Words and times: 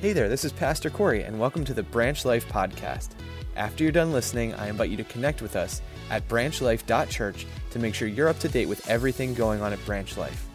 Hey 0.00 0.14
there, 0.14 0.30
this 0.30 0.46
is 0.46 0.52
Pastor 0.52 0.88
Corey, 0.88 1.24
and 1.24 1.38
welcome 1.38 1.62
to 1.62 1.74
the 1.74 1.82
Branch 1.82 2.24
Life 2.24 2.48
Podcast. 2.48 3.10
After 3.54 3.84
you're 3.84 3.92
done 3.92 4.14
listening, 4.14 4.54
I 4.54 4.70
invite 4.70 4.88
you 4.88 4.96
to 4.96 5.04
connect 5.04 5.42
with 5.42 5.56
us 5.56 5.82
at 6.08 6.26
branchlife.church 6.26 7.46
to 7.68 7.78
make 7.78 7.94
sure 7.94 8.08
you're 8.08 8.30
up 8.30 8.38
to 8.38 8.48
date 8.48 8.64
with 8.64 8.88
everything 8.88 9.34
going 9.34 9.60
on 9.60 9.74
at 9.74 9.84
Branch 9.84 10.16
Life. 10.16 10.48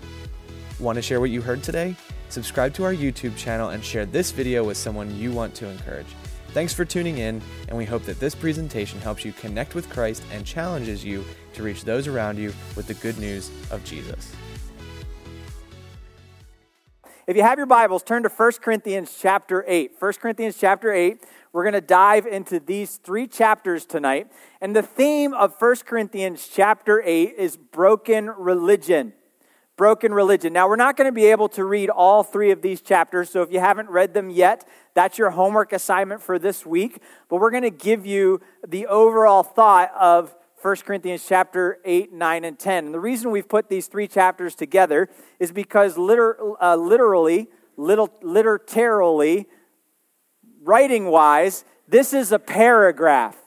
Want 0.79 0.95
to 0.95 1.01
share 1.03 1.19
what 1.19 1.29
you 1.29 1.43
heard 1.43 1.61
today? 1.61 1.95
Subscribe 2.29 2.73
to 2.73 2.85
our 2.85 2.93
YouTube 2.95 3.37
channel 3.37 3.69
and 3.69 3.85
share 3.85 4.07
this 4.07 4.31
video 4.31 4.63
with 4.63 4.77
someone 4.77 5.15
you 5.15 5.31
want 5.31 5.53
to 5.53 5.69
encourage. 5.69 6.07
Thanks 6.47 6.73
for 6.73 6.83
tuning 6.83 7.19
in, 7.19 7.39
and 7.67 7.77
we 7.77 7.85
hope 7.85 8.01
that 8.05 8.19
this 8.19 8.33
presentation 8.33 8.99
helps 8.99 9.23
you 9.23 9.31
connect 9.31 9.75
with 9.75 9.91
Christ 9.91 10.23
and 10.31 10.43
challenges 10.43 11.05
you 11.05 11.23
to 11.53 11.61
reach 11.61 11.83
those 11.83 12.07
around 12.07 12.39
you 12.39 12.51
with 12.75 12.87
the 12.87 12.95
good 12.95 13.19
news 13.19 13.51
of 13.69 13.83
Jesus. 13.83 14.35
If 17.27 17.35
you 17.35 17.41
have 17.41 17.57
your 17.57 17.65
Bibles, 17.65 18.03
turn 18.03 18.21
to 18.21 18.29
1 18.29 18.51
Corinthians 18.61 19.17
chapter 19.19 19.65
8. 19.67 19.93
1 19.97 20.13
Corinthians 20.13 20.57
chapter 20.59 20.93
8. 20.93 21.23
We're 21.53 21.63
going 21.63 21.73
to 21.73 21.81
dive 21.81 22.27
into 22.27 22.59
these 22.59 22.97
three 22.97 23.25
chapters 23.25 23.83
tonight. 23.87 24.31
And 24.61 24.75
the 24.75 24.83
theme 24.83 25.33
of 25.33 25.55
1 25.59 25.75
Corinthians 25.87 26.47
chapter 26.47 27.01
8 27.03 27.33
is 27.35 27.57
broken 27.57 28.27
religion. 28.29 29.13
Broken 29.75 30.13
religion. 30.13 30.53
Now, 30.53 30.69
we're 30.69 30.75
not 30.75 30.97
going 30.97 31.07
to 31.07 31.11
be 31.11 31.25
able 31.25 31.49
to 31.49 31.65
read 31.65 31.89
all 31.89 32.21
three 32.21 32.51
of 32.51 32.61
these 32.61 32.79
chapters, 32.79 33.31
so 33.31 33.41
if 33.41 33.51
you 33.51 33.59
haven't 33.59 33.89
read 33.89 34.13
them 34.13 34.29
yet, 34.29 34.63
that's 34.93 35.17
your 35.17 35.31
homework 35.31 35.73
assignment 35.73 36.21
for 36.21 36.37
this 36.37 36.63
week. 36.63 37.01
But 37.27 37.37
we're 37.37 37.49
going 37.49 37.63
to 37.63 37.71
give 37.71 38.05
you 38.05 38.39
the 38.67 38.85
overall 38.85 39.41
thought 39.41 39.91
of 39.99 40.35
1 40.65 40.77
Corinthians 40.77 41.23
chapter 41.29 41.77
8, 41.85 42.11
9, 42.11 42.43
and 42.43 42.57
10. 42.57 42.85
And 42.85 42.93
the 42.95 42.99
reason 42.99 43.29
we've 43.29 43.47
put 43.47 43.69
these 43.69 43.85
three 43.85 44.07
chapters 44.07 44.55
together 44.55 45.09
is 45.37 45.51
because 45.51 45.95
liter, 45.95 46.39
uh, 46.59 46.75
literally, 46.75 47.49
little, 47.77 48.09
literally, 48.23 49.45
writing 50.63 51.05
wise, 51.05 51.65
this 51.87 52.13
is 52.13 52.31
a 52.31 52.39
paragraph. 52.39 53.37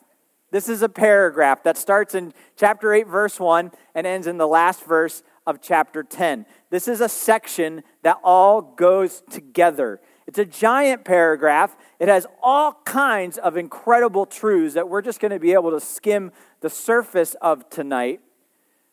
This 0.53 0.69
is 0.69 0.83
a 0.83 0.89
paragraph 0.89 1.65
that 1.65 1.77
starts 1.77 2.15
in 2.15 2.33
chapter 2.57 2.95
8, 2.95 3.09
verse 3.09 3.41
1, 3.41 3.73
and 3.97 4.07
ends 4.07 4.29
in 4.29 4.39
the 4.39 4.47
last 4.47 4.85
verse 4.85 5.25
of 5.45 5.61
chapter 5.61 6.05
10. 6.05 6.47
This 6.71 6.87
is 6.87 7.01
a 7.01 7.09
section 7.09 7.83
that 8.05 8.19
all 8.23 8.63
goes 8.63 9.25
together. 9.29 10.01
It's 10.29 10.39
a 10.39 10.45
giant 10.45 11.07
paragraph. 11.07 11.75
It 11.99 12.09
has 12.09 12.27
all 12.43 12.83
kinds 12.85 13.39
of 13.39 13.57
incredible 13.57 14.27
truths 14.27 14.75
that 14.75 14.87
we're 14.87 15.01
just 15.01 15.21
going 15.21 15.31
to 15.31 15.41
be 15.41 15.55
able 15.55 15.71
to 15.71 15.81
skim 15.81 16.33
the 16.61 16.69
surface 16.69 17.35
of 17.41 17.71
tonight. 17.71 18.21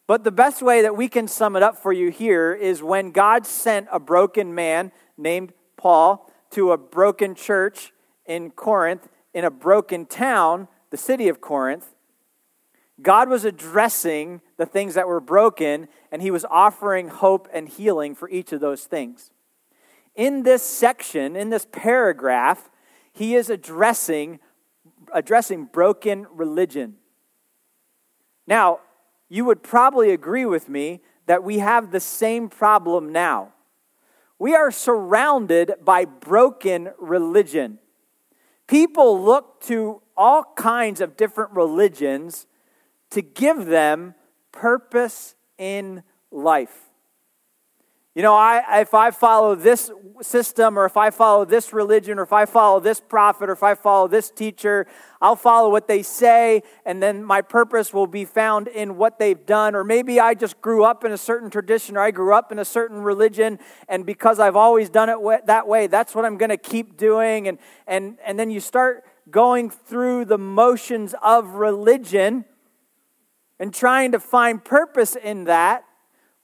But 0.07 0.23
the 0.23 0.31
best 0.31 0.61
way 0.61 0.81
that 0.81 0.95
we 0.95 1.09
can 1.09 1.27
sum 1.27 1.57
it 1.57 1.61
up 1.61 1.77
for 1.77 1.91
you 1.91 2.09
here 2.09 2.53
is 2.53 2.81
when 2.81 3.11
God 3.11 3.45
sent 3.45 3.89
a 3.91 3.99
broken 3.99 4.55
man 4.55 4.93
named 5.17 5.51
Paul 5.75 6.31
to 6.51 6.71
a 6.71 6.77
broken 6.77 7.35
church 7.35 7.91
in 8.25 8.49
Corinth, 8.51 9.09
in 9.33 9.43
a 9.43 9.51
broken 9.51 10.05
town, 10.05 10.69
the 10.89 10.95
city 10.95 11.27
of 11.27 11.41
Corinth, 11.41 11.95
God 13.01 13.27
was 13.27 13.43
addressing 13.43 14.39
the 14.55 14.65
things 14.65 14.93
that 14.93 15.05
were 15.05 15.19
broken, 15.19 15.89
and 16.13 16.21
he 16.21 16.31
was 16.31 16.45
offering 16.45 17.09
hope 17.09 17.49
and 17.51 17.67
healing 17.67 18.15
for 18.15 18.29
each 18.29 18.53
of 18.53 18.61
those 18.61 18.85
things. 18.85 19.31
In 20.15 20.43
this 20.43 20.63
section, 20.63 21.35
in 21.35 21.49
this 21.49 21.67
paragraph, 21.71 22.69
he 23.11 23.35
is 23.35 23.49
addressing, 23.49 24.39
addressing 25.13 25.65
broken 25.65 26.25
religion. 26.31 26.95
Now, 28.47 28.79
you 29.29 29.45
would 29.45 29.63
probably 29.63 30.11
agree 30.11 30.45
with 30.45 30.69
me 30.69 31.01
that 31.25 31.43
we 31.43 31.59
have 31.59 31.91
the 31.91 31.99
same 31.99 32.49
problem 32.49 33.11
now. 33.11 33.53
We 34.37 34.53
are 34.53 34.71
surrounded 34.71 35.73
by 35.83 36.05
broken 36.05 36.91
religion. 36.99 37.79
People 38.67 39.21
look 39.23 39.61
to 39.61 40.01
all 40.17 40.53
kinds 40.55 41.01
of 41.01 41.17
different 41.17 41.51
religions 41.51 42.47
to 43.11 43.21
give 43.21 43.65
them 43.65 44.15
purpose 44.51 45.35
in 45.57 46.03
life. 46.31 46.84
You 48.15 48.21
know, 48.21 48.33
I, 48.33 48.79
if 48.79 48.93
I 48.93 49.11
follow 49.11 49.55
this 49.55 49.91
system, 50.21 50.79
or 50.79 50.85
if 50.85 50.95
I 50.95 51.09
follow 51.09 51.43
this 51.43 51.73
religion, 51.73 52.17
or 52.17 52.23
if 52.23 52.31
I 52.31 52.45
follow 52.45 52.79
this 52.79 53.01
prophet, 53.01 53.49
or 53.49 53.51
if 53.51 53.61
I 53.61 53.75
follow 53.75 54.07
this 54.07 54.31
teacher, 54.31 54.87
I'll 55.21 55.35
follow 55.35 55.69
what 55.69 55.89
they 55.89 56.01
say, 56.01 56.63
and 56.85 57.03
then 57.03 57.25
my 57.25 57.41
purpose 57.41 57.93
will 57.93 58.07
be 58.07 58.23
found 58.23 58.69
in 58.69 58.95
what 58.95 59.19
they've 59.19 59.45
done. 59.45 59.75
Or 59.75 59.83
maybe 59.83 60.17
I 60.17 60.33
just 60.33 60.61
grew 60.61 60.85
up 60.85 61.03
in 61.03 61.11
a 61.11 61.17
certain 61.17 61.49
tradition, 61.49 61.97
or 61.97 61.99
I 61.99 62.11
grew 62.11 62.33
up 62.33 62.53
in 62.53 62.59
a 62.59 62.63
certain 62.63 63.01
religion, 63.01 63.59
and 63.89 64.05
because 64.05 64.39
I've 64.39 64.55
always 64.55 64.89
done 64.89 65.09
it 65.09 65.17
that 65.47 65.67
way, 65.67 65.87
that's 65.87 66.15
what 66.15 66.23
I'm 66.23 66.37
going 66.37 66.51
to 66.51 66.57
keep 66.57 66.95
doing. 66.95 67.49
And, 67.49 67.57
and, 67.85 68.17
and 68.25 68.39
then 68.39 68.49
you 68.49 68.61
start 68.61 69.03
going 69.29 69.69
through 69.69 70.23
the 70.23 70.37
motions 70.37 71.15
of 71.21 71.55
religion 71.55 72.45
and 73.59 73.73
trying 73.73 74.13
to 74.13 74.21
find 74.21 74.63
purpose 74.63 75.17
in 75.17 75.43
that. 75.45 75.83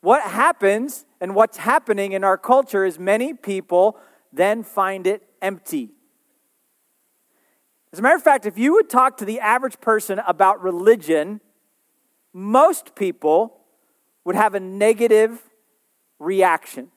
What 0.02 0.24
happens 0.24 1.06
and 1.22 1.36
what's 1.36 1.58
happening 1.58 2.12
in 2.12 2.24
our 2.24 2.38
culture 2.38 2.84
is 2.84 2.98
many 3.00 3.34
people 3.34 3.98
then 4.34 4.64
find 4.64 5.06
it 5.06 5.22
empty. 5.42 5.92
As 7.94 8.00
a 8.00 8.02
matter 8.02 8.16
of 8.16 8.24
fact, 8.24 8.46
if 8.46 8.58
you 8.58 8.74
would 8.74 8.90
talk 8.90 9.18
to 9.18 9.26
the 9.26 9.40
average 9.40 9.80
person 9.80 10.20
about 10.26 10.62
religion, 10.64 11.40
most 12.34 12.96
people 12.96 13.60
would 14.24 14.36
have 14.36 14.56
a 14.56 14.60
negative 14.60 15.42
reaction. 16.20 16.90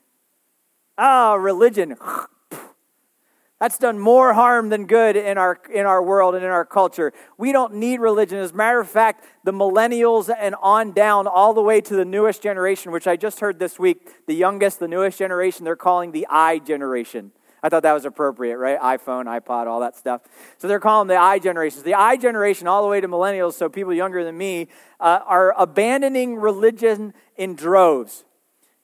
Oh, 0.97 1.35
religion. 1.37 1.97
That's 3.65 3.79
done 3.79 3.99
more 3.99 4.35
harm 4.35 4.69
than 4.69 4.85
good 4.85 5.17
in 5.17 5.39
our, 5.39 5.59
in 5.73 5.87
our 5.87 6.03
world 6.03 6.35
and 6.35 6.45
in 6.45 6.51
our 6.51 6.67
culture. 6.67 7.15
We 7.39 7.51
don't 7.51 7.77
need 7.77 7.99
religion. 7.99 8.37
As 8.37 8.51
a 8.51 8.55
matter 8.55 8.79
of 8.79 8.91
fact, 8.91 9.25
the 9.43 9.53
millennials 9.53 10.31
and 10.39 10.55
on 10.61 10.93
down, 10.93 11.27
all 11.27 11.55
the 11.55 11.63
way 11.63 11.81
to 11.81 11.97
the 11.97 12.05
newest 12.05 12.43
generation, 12.43 12.93
which 12.93 13.07
I 13.07 13.17
just 13.17 13.41
heard 13.41 13.59
this 13.59 13.79
week, 13.79 14.27
the 14.27 14.35
youngest, 14.35 14.81
the 14.81 14.87
newest 14.87 15.19
generation, 15.19 15.65
they're 15.65 15.77
calling 15.77 16.13
the 16.13 16.27
I 16.29 16.59
generation. 16.59 17.33
I 17.63 17.71
thought 17.71 17.85
that 17.85 17.95
was 17.95 18.05
appropriate, 18.05 18.59
right? 18.59 18.79
iPhone, 18.79 19.25
iPod, 19.25 19.67
all 19.67 19.81
that 19.81 19.97
stuff. 19.97 20.21
So 20.59 20.69
they're 20.69 20.79
calling 20.79 21.09
the 21.09 21.17
I 21.17 21.39
generations. 21.39 21.85
The 21.85 21.95
I 21.95 22.19
generation, 22.19 22.67
all 22.67 22.83
the 22.83 22.89
way 22.89 23.01
to 23.01 23.09
millennials, 23.09 23.55
so 23.55 23.71
people 23.71 23.95
younger 23.95 24.25
than 24.25 24.37
me, 24.37 24.69
uh, 25.01 25.21
are 25.25 25.55
abandoning 25.59 26.37
religion 26.37 27.15
in 27.35 27.55
droves. 27.55 28.27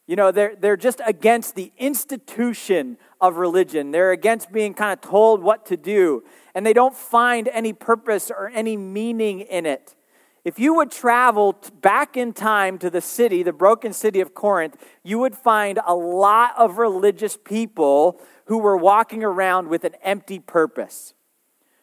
You 0.07 0.17
know, 0.17 0.33
they're, 0.33 0.57
they're 0.57 0.79
just 0.79 1.03
against 1.07 1.55
the 1.55 1.71
institution 1.77 2.97
of 3.21 3.37
religion. 3.37 3.91
They're 3.91 4.13
against 4.13 4.53
being 4.53 4.75
kind 4.75 4.93
of 4.93 5.01
told 5.01 5.43
what 5.43 5.67
to 5.67 5.77
do, 5.77 6.25
and 6.55 6.65
they 6.65 6.73
don't 6.73 6.95
find 6.95 7.49
any 7.49 7.73
purpose 7.73 8.31
or 8.31 8.51
any 8.55 8.77
meaning 8.77 9.41
in 9.41 9.67
it. 9.67 9.95
If 10.43 10.59
you 10.59 10.75
would 10.77 10.91
travel 10.91 11.59
back 11.83 12.17
in 12.17 12.33
time 12.33 12.79
to 12.79 12.89
the 12.89 13.03
city, 13.03 13.43
the 13.43 13.53
broken 13.53 13.93
city 13.93 14.21
of 14.21 14.35
Corinth, 14.35 14.77
you 15.03 15.19
would 15.19 15.35
find 15.35 15.79
a 15.87 15.95
lot 15.95 16.55
of 16.57 16.79
religious 16.79 17.37
people 17.37 18.21
who 18.47 18.59
were 18.59 18.77
walking 18.77 19.23
around 19.23 19.69
with 19.69 19.85
an 19.85 19.95
empty 20.03 20.39
purpose. 20.39 21.13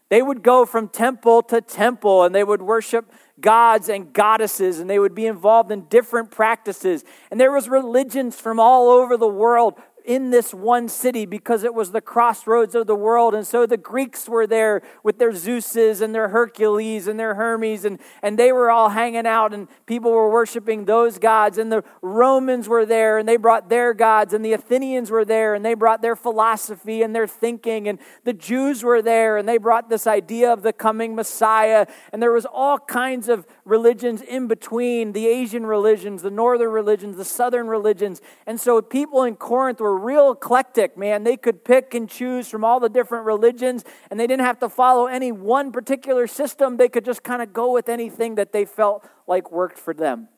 They 0.09 0.22
would 0.22 0.42
go 0.42 0.66
from 0.66 0.88
temple 0.88 1.44
to 1.44 1.62
temple 1.62 2.24
and 2.24 2.34
they 2.34 2.44
would 2.44 2.62
worship 2.62 3.12
gods 3.40 3.90
and 3.90 4.14
goddesses 4.14 4.80
and 4.80 4.90
they 4.90 5.00
would 5.00 5.14
be 5.14 5.28
involved 5.28 5.72
in 5.72 5.81
different 5.90 6.31
practices. 6.31 7.04
And 7.30 7.40
there 7.40 7.52
was 7.52 7.68
religions 7.68 8.40
from 8.40 8.59
all 8.59 8.90
over 8.90 9.18
the 9.18 9.28
world 9.28 9.75
in 10.07 10.29
this 10.29 10.53
one 10.53 10.88
city 10.88 11.25
because 11.25 11.66
it 11.66 11.73
was 11.73 11.91
the 11.91 12.00
crossroads 12.00 12.73
of 12.75 12.88
the 12.88 12.95
world. 12.95 13.35
And 13.35 13.45
so 13.45 13.66
the 13.66 13.75
Greeks 13.75 14.29
were 14.29 14.47
there 14.47 14.81
with 15.03 15.19
their 15.19 15.34
Zeuses 15.34 16.01
and 16.01 16.16
their 16.16 16.29
Hercules 16.29 17.07
and 17.07 17.19
their 17.19 17.35
Hermes, 17.35 17.84
and, 17.84 18.00
and 18.23 18.40
they 18.40 18.53
were 18.53 18.72
all 18.72 18.90
hanging 18.90 19.28
out, 19.28 19.53
and 19.53 19.68
people 19.85 20.12
were 20.12 20.31
worshiping 20.31 20.85
those 20.85 21.19
gods. 21.19 21.57
And 21.57 21.69
the 21.69 21.84
Romans 22.01 22.69
were 22.69 22.85
there, 22.85 23.18
and 23.18 23.27
they 23.27 23.36
brought 23.36 23.68
their 23.68 23.94
gods, 23.94 24.33
and 24.33 24.45
the 24.45 24.54
Athenians 24.54 25.12
were 25.12 25.25
there, 25.25 25.54
and 25.54 25.65
they 25.65 25.74
brought 25.74 26.01
their 26.01 26.15
philosophy 26.15 27.01
and 27.01 27.13
their 27.13 27.27
thinking. 27.27 27.89
And 27.89 28.00
the 28.24 28.33
Jews 28.33 28.83
were 28.83 29.01
there, 29.01 29.36
and 29.36 29.48
they 29.48 29.57
brought 29.57 29.89
this 29.89 30.07
idea 30.07 30.54
of 30.54 30.63
the 30.63 30.71
coming 30.71 31.15
Messiah. 31.15 31.86
And 32.13 32.21
there 32.21 32.31
was 32.31 32.45
all 32.45 32.80
kinds 32.80 33.27
of 33.27 33.45
religions 33.68 34.22
in 34.22 34.48
between 34.48 35.12
the 35.12 35.28
Asian 35.28 35.66
religions, 35.66 36.22
the 36.22 36.31
northern 36.31 36.69
religions, 36.69 37.18
the 37.18 37.25
southern 37.25 37.68
religions. 37.68 38.22
And 38.46 38.60
so 38.60 38.81
people 38.81 39.24
in 39.24 39.36
Corinth 39.36 39.81
were 39.81 39.98
real 39.98 40.31
eclectic, 40.31 40.98
man. 40.98 41.24
They 41.24 41.38
could 41.38 41.66
pick 41.66 41.94
and 41.94 42.10
choose 42.10 42.48
from 42.48 42.64
all 42.64 42.80
the 42.80 42.90
different 42.90 43.25
religions, 43.25 43.84
and 44.10 44.19
they 44.19 44.25
didn't 44.25 44.46
have 44.46 44.60
to 44.60 44.69
follow 44.69 45.08
any 45.08 45.31
one 45.31 45.72
particular 45.72 46.28
system. 46.28 46.78
They 46.78 46.90
could 46.90 47.06
just 47.06 47.24
kind 47.24 47.42
of 47.42 47.52
go 47.54 47.72
with 47.74 47.90
anything 47.90 48.36
that 48.36 48.54
they 48.54 48.64
felt 48.64 49.08
like 49.28 49.52
worked 49.52 49.78
for 49.78 49.94
them. 49.94 50.30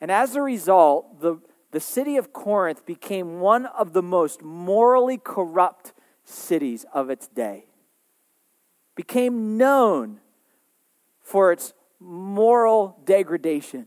And 0.00 0.10
as 0.10 0.36
a 0.36 0.42
result, 0.42 1.20
the, 1.20 1.38
the 1.70 1.80
city 1.80 2.16
of 2.16 2.32
Corinth 2.32 2.84
became 2.84 3.40
one 3.40 3.66
of 3.66 3.94
the 3.94 4.02
most 4.02 4.42
morally 4.42 5.16
corrupt 5.16 5.94
cities 6.24 6.84
of 6.92 7.08
its 7.08 7.28
day. 7.28 7.66
Became 8.94 9.56
known 9.56 10.20
for 11.32 11.50
its 11.50 11.72
moral 11.98 12.98
degradation 13.04 13.86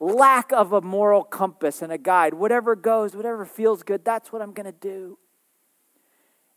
lack 0.00 0.52
of 0.52 0.72
a 0.72 0.80
moral 0.80 1.24
compass 1.24 1.82
and 1.82 1.92
a 1.92 1.98
guide. 1.98 2.34
Whatever 2.34 2.76
goes, 2.76 3.16
whatever 3.16 3.44
feels 3.44 3.82
good, 3.82 4.04
that's 4.04 4.32
what 4.32 4.42
I'm 4.42 4.52
going 4.52 4.66
to 4.66 4.72
do. 4.72 5.18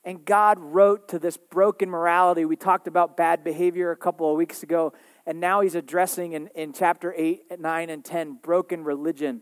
And 0.03 0.25
God 0.25 0.57
wrote 0.59 1.09
to 1.09 1.19
this 1.19 1.37
broken 1.37 1.89
morality. 1.89 2.45
We 2.45 2.55
talked 2.55 2.87
about 2.87 3.17
bad 3.17 3.43
behavior 3.43 3.91
a 3.91 3.97
couple 3.97 4.29
of 4.29 4.35
weeks 4.35 4.63
ago, 4.63 4.93
and 5.25 5.39
now 5.39 5.61
he's 5.61 5.75
addressing 5.75 6.33
in, 6.33 6.47
in 6.55 6.73
chapter 6.73 7.13
8, 7.15 7.59
9, 7.59 7.89
and 7.89 8.03
10 8.03 8.39
broken 8.41 8.83
religion. 8.83 9.41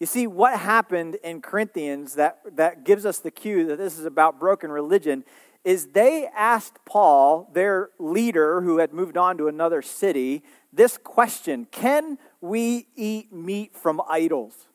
You 0.00 0.06
see, 0.06 0.26
what 0.26 0.58
happened 0.58 1.16
in 1.24 1.40
Corinthians 1.40 2.14
that, 2.14 2.40
that 2.56 2.84
gives 2.84 3.04
us 3.04 3.18
the 3.18 3.32
cue 3.32 3.66
that 3.66 3.78
this 3.78 3.98
is 3.98 4.04
about 4.04 4.38
broken 4.38 4.70
religion 4.70 5.24
is 5.64 5.88
they 5.88 6.28
asked 6.34 6.78
Paul, 6.84 7.50
their 7.52 7.90
leader 7.98 8.62
who 8.62 8.78
had 8.78 8.92
moved 8.92 9.16
on 9.16 9.36
to 9.38 9.48
another 9.48 9.82
city, 9.82 10.42
this 10.72 10.96
question 10.96 11.66
Can 11.70 12.18
we 12.40 12.86
eat 12.94 13.32
meat 13.32 13.74
from 13.74 14.00
idols? 14.08 14.66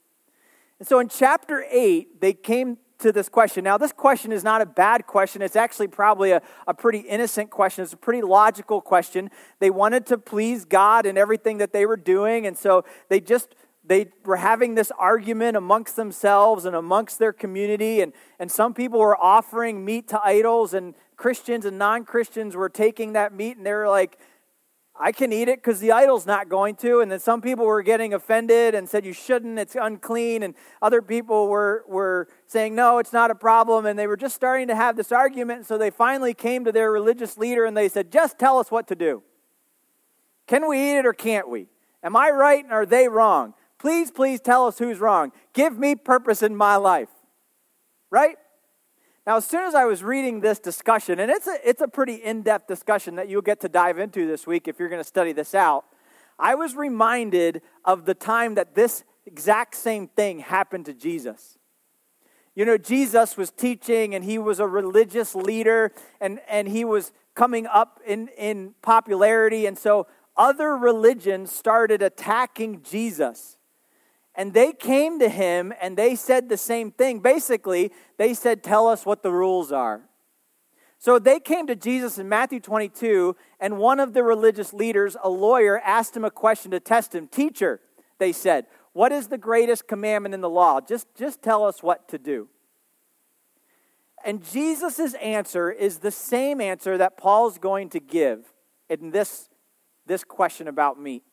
And 0.80 0.88
so 0.88 1.00
in 1.00 1.08
chapter 1.08 1.66
8, 1.70 2.20
they 2.20 2.34
came 2.34 2.78
to 3.00 3.12
this 3.12 3.30
question. 3.30 3.64
Now, 3.64 3.78
this 3.78 3.92
question 3.92 4.32
is 4.32 4.44
not 4.44 4.62
a 4.62 4.66
bad 4.66 5.08
question. 5.08 5.42
It's 5.42 5.56
actually 5.56 5.88
probably 5.88 6.32
a, 6.32 6.42
a 6.68 6.74
pretty 6.74 7.00
innocent 7.00 7.50
question. 7.50 7.84
It's 7.84 7.94
a 7.94 7.98
pretty 7.98 8.22
logical 8.22 8.82
question. 8.82 9.30
They 9.60 9.70
wanted 9.70 10.06
to 10.08 10.18
please 10.18 10.66
God 10.66 11.06
in 11.06 11.18
everything 11.18 11.58
that 11.60 11.74
they 11.74 11.86
were 11.86 11.98
doing, 11.98 12.48
and 12.48 12.58
so 12.58 12.86
they 13.10 13.20
just 13.20 13.56
they 13.86 14.08
were 14.24 14.38
having 14.38 14.76
this 14.76 14.92
argument 14.98 15.58
amongst 15.58 15.96
themselves 15.96 16.66
and 16.66 16.76
amongst 16.76 17.20
their 17.20 17.34
community, 17.34 18.02
and, 18.02 18.14
and 18.40 18.52
some 18.52 18.74
people 18.74 19.00
were 19.00 19.22
offering 19.22 19.84
meat 19.84 20.08
to 20.10 20.22
idols, 20.24 20.74
and 20.74 20.96
Christians 21.18 21.66
and 21.66 21.78
non 21.78 22.06
Christians 22.06 22.56
were 22.56 22.70
taking 22.70 23.14
that 23.14 23.34
meat, 23.34 23.58
and 23.58 23.66
they 23.66 23.74
were 23.74 23.90
like, 23.90 24.18
I 24.96 25.12
can 25.12 25.34
eat 25.34 25.48
it 25.48 25.58
because 25.58 25.80
the 25.80 25.92
idol's 25.92 26.28
not 26.28 26.50
going 26.50 26.76
to. 26.78 27.00
And 27.00 27.12
then 27.12 27.20
some 27.20 27.42
people 27.42 27.66
were 27.66 27.82
getting 27.82 28.14
offended 28.14 28.76
and 28.76 28.88
said, 28.88 29.06
You 29.06 29.14
shouldn't, 29.14 29.58
it's 29.58 29.76
unclean. 29.76 30.44
And 30.44 30.54
other 30.84 31.02
people 31.02 31.48
were, 31.48 31.84
were 31.88 32.28
saying, 32.46 32.76
No, 32.76 33.00
it's 33.00 33.12
not 33.12 33.32
a 33.32 33.36
problem. 33.36 33.88
And 33.88 33.98
they 33.98 34.06
were 34.06 34.18
just 34.18 34.36
starting 34.36 34.68
to 34.68 34.76
have 34.76 34.96
this 34.96 35.12
argument. 35.12 35.60
And 35.60 35.68
so 35.68 35.80
they 35.80 35.90
finally 35.90 36.36
came 36.36 36.64
to 36.66 36.72
their 36.72 36.92
religious 36.92 37.38
leader 37.40 37.66
and 37.66 37.76
they 37.76 37.90
said, 37.90 38.12
Just 38.12 38.38
tell 38.38 38.60
us 38.60 38.70
what 38.70 38.88
to 38.90 38.96
do. 38.96 39.24
Can 40.46 40.68
we 40.70 40.78
eat 40.78 41.00
it 41.00 41.06
or 41.08 41.14
can't 41.14 41.50
we? 41.50 41.70
Am 42.04 42.16
I 42.16 42.30
right 42.30 42.64
and 42.64 42.74
are 42.74 42.86
they 42.86 43.08
wrong? 43.08 43.56
Please, 43.84 44.12
please 44.12 44.40
tell 44.40 44.66
us 44.66 44.80
who's 44.80 45.02
wrong. 45.02 45.34
Give 45.52 45.78
me 45.78 45.94
purpose 45.94 46.42
in 46.42 46.56
my 46.56 46.78
life. 46.78 47.10
Right? 48.10 48.38
Now, 49.28 49.36
as 49.36 49.46
soon 49.46 49.64
as 49.64 49.76
I 49.76 49.84
was 49.84 50.02
reading 50.02 50.40
this 50.40 50.58
discussion, 50.58 51.20
and 51.20 51.30
it's 51.30 51.48
a, 51.48 51.58
it's 51.66 51.82
a 51.82 51.90
pretty 51.90 52.14
in 52.14 52.44
depth 52.44 52.66
discussion 52.66 53.18
that 53.18 53.28
you'll 53.28 53.42
get 53.42 53.60
to 53.60 53.68
dive 53.68 54.00
into 54.00 54.26
this 54.26 54.48
week 54.48 54.70
if 54.70 54.80
you're 54.80 54.88
going 54.88 55.02
to 55.02 55.08
study 55.08 55.34
this 55.34 55.54
out, 55.54 55.84
I 56.40 56.56
was 56.56 56.78
reminded 56.78 57.62
of 57.84 58.06
the 58.06 58.14
time 58.14 58.56
that 58.56 58.74
this 58.74 59.04
exact 59.26 59.76
same 59.76 60.08
thing 60.08 60.40
happened 60.40 60.86
to 60.86 60.94
Jesus. 60.94 61.58
You 62.56 62.64
know, 62.64 62.78
Jesus 62.78 63.36
was 63.36 63.52
teaching 63.52 64.16
and 64.16 64.24
he 64.24 64.38
was 64.38 64.62
a 64.62 64.68
religious 64.68 65.36
leader 65.36 65.92
and, 66.22 66.40
and 66.48 66.70
he 66.70 66.86
was 66.86 67.12
coming 67.36 67.68
up 67.68 68.00
in, 68.08 68.30
in 68.38 68.76
popularity. 68.82 69.66
And 69.66 69.78
so 69.78 70.08
other 70.38 70.78
religions 70.78 71.52
started 71.52 72.02
attacking 72.02 72.82
Jesus. 72.82 73.58
And 74.36 74.54
they 74.54 74.74
came 74.74 75.20
to 75.20 75.30
him 75.30 75.74
and 75.82 75.96
they 75.96 76.16
said 76.16 76.50
the 76.50 76.58
same 76.58 76.92
thing. 76.92 77.20
Basically, 77.20 77.92
they 78.18 78.34
said, 78.34 78.64
Tell 78.64 78.88
us 78.88 79.06
what 79.06 79.22
the 79.22 79.32
rules 79.32 79.72
are. 79.72 80.10
So 80.98 81.20
they 81.20 81.40
came 81.40 81.68
to 81.68 81.76
Jesus 81.76 82.18
in 82.18 82.30
Matthew 82.30 82.62
22, 82.62 83.36
and 83.60 83.78
one 83.78 84.00
of 84.00 84.14
the 84.14 84.24
religious 84.24 84.72
leaders, 84.72 85.18
a 85.22 85.30
lawyer, 85.30 85.80
asked 85.80 86.16
him 86.16 86.24
a 86.24 86.32
question 86.32 86.72
to 86.72 86.80
test 86.80 87.14
him. 87.14 87.28
Teacher, 87.28 87.82
they 88.20 88.32
said, 88.32 88.68
what 88.94 89.12
is 89.12 89.28
the 89.28 89.38
greatest 89.38 89.88
commandment 89.88 90.34
in 90.34 90.42
the 90.42 90.50
law? 90.50 90.80
Just, 90.80 91.08
just 91.16 91.42
tell 91.42 91.66
us 91.66 91.82
what 91.82 92.08
to 92.10 92.18
do. 92.18 92.48
And 94.24 94.48
Jesus' 94.50 95.16
answer 95.16 95.70
is 95.70 95.98
the 95.98 96.12
same 96.12 96.62
answer 96.62 96.98
that 96.98 97.18
Paul's 97.18 97.58
going 97.58 97.90
to 97.90 98.00
give 98.00 98.54
in 98.88 99.12
this, 99.12 99.50
this 100.06 100.24
question 100.24 100.68
about 100.68 101.02
meat. 101.02 101.24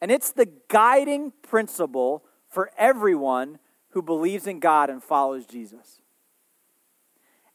And 0.00 0.10
it's 0.10 0.32
the 0.32 0.48
guiding 0.68 1.32
principle 1.42 2.24
for 2.48 2.70
everyone 2.78 3.58
who 3.90 4.02
believes 4.02 4.46
in 4.46 4.60
God 4.60 4.90
and 4.90 5.02
follows 5.02 5.46
Jesus. 5.46 6.00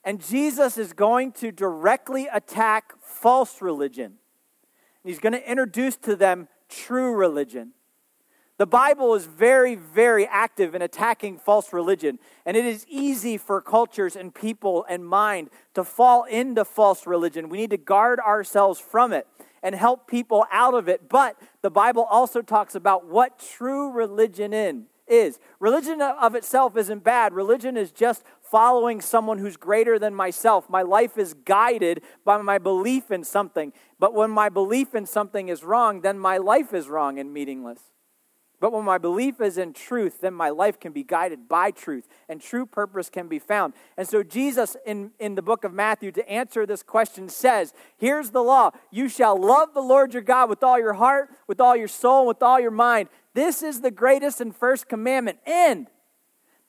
And 0.04 0.22
Jesus 0.22 0.78
is 0.78 0.92
going 0.92 1.32
to 1.34 1.52
directly 1.52 2.28
attack 2.32 2.94
false 3.02 3.62
religion. 3.62 4.16
He's 5.04 5.20
going 5.20 5.34
to 5.34 5.50
introduce 5.50 5.96
to 5.98 6.16
them 6.16 6.48
true 6.70 7.14
religion. 7.14 7.72
The 8.58 8.68
Bible 8.68 9.16
is 9.16 9.26
very, 9.26 9.76
very 9.76 10.28
active 10.28 10.76
in 10.76 10.82
attacking 10.82 11.40
false 11.40 11.74
religion, 11.74 12.20
and 12.46 12.56
it 12.56 12.66
is 12.66 12.86
easy 12.88 13.38
for 13.38 13.62
cultures 13.62 14.16
and 14.16 14.34
people 14.34 14.86
and 14.88 15.06
mind 15.06 15.50
to 15.74 15.84
fall 15.84 16.24
into 16.26 16.64
false 16.64 17.08
religion. 17.08 17.50
We 17.50 17.58
need 17.58 17.72
to 17.72 17.78
guard 17.78 18.20
ourselves 18.20 18.80
from 18.80 19.12
it 19.12 19.28
and 19.64 19.74
help 19.74 20.08
people 20.08 20.46
out 20.52 20.76
of 20.76 20.88
it. 20.88 21.10
But 21.10 21.38
the 21.64 21.72
Bible 21.72 22.04
also 22.04 22.44
talks 22.44 22.76
about 22.76 23.08
what 23.08 23.40
true 23.40 23.90
religion 23.92 24.54
in, 24.54 24.86
is. 25.08 25.40
Religion 25.60 26.02
of 26.02 26.36
itself 26.36 26.78
isn't 26.78 27.04
bad. 27.04 27.34
Religion 27.34 27.78
is 27.78 27.92
just 27.92 28.24
following 28.42 29.02
someone 29.02 29.38
who's 29.38 29.58
greater 29.58 29.98
than 29.98 30.14
myself. 30.14 30.70
My 30.70 30.82
life 30.82 31.18
is 31.18 31.34
guided 31.34 32.04
by 32.24 32.42
my 32.42 32.58
belief 32.58 33.12
in 33.12 33.24
something. 33.24 33.74
But 34.00 34.14
when 34.14 34.32
my 34.32 34.50
belief 34.50 34.96
in 34.96 35.06
something 35.06 35.50
is 35.50 35.64
wrong, 35.64 36.02
then 36.02 36.20
my 36.20 36.38
life 36.38 36.74
is 36.74 36.88
wrong 36.88 37.20
and 37.20 37.34
meaningless. 37.34 37.80
But 38.64 38.72
when 38.72 38.86
my 38.86 38.98
belief 38.98 39.42
is 39.42 39.58
in 39.58 39.74
truth, 39.74 40.22
then 40.22 40.34
my 40.34 40.50
life 40.50 40.80
can 40.80 40.94
be 40.94 41.04
guided 41.04 41.50
by 41.50 41.72
truth 41.72 42.08
and 42.30 42.40
true 42.40 42.66
purpose 42.66 43.10
can 43.10 43.28
be 43.28 43.38
found. 43.38 43.74
And 43.98 44.08
so, 44.08 44.24
Jesus, 44.24 44.78
in, 44.86 45.12
in 45.20 45.36
the 45.36 45.42
book 45.42 45.66
of 45.66 45.74
Matthew, 45.74 46.14
to 46.14 46.30
answer 46.30 46.66
this 46.66 46.82
question, 46.82 47.28
says, 47.28 47.74
Here's 47.98 48.30
the 48.30 48.42
law 48.42 48.72
you 48.90 49.10
shall 49.10 49.38
love 49.38 49.74
the 49.74 49.82
Lord 49.82 50.14
your 50.14 50.22
God 50.22 50.50
with 50.50 50.64
all 50.64 50.80
your 50.80 50.94
heart, 50.94 51.30
with 51.46 51.60
all 51.60 51.76
your 51.76 51.90
soul, 51.90 52.26
with 52.26 52.42
all 52.42 52.58
your 52.58 52.72
mind. 52.72 53.10
This 53.34 53.62
is 53.62 53.82
the 53.82 53.92
greatest 53.92 54.40
and 54.40 54.56
first 54.56 54.88
commandment. 54.88 55.40
And 55.46 55.88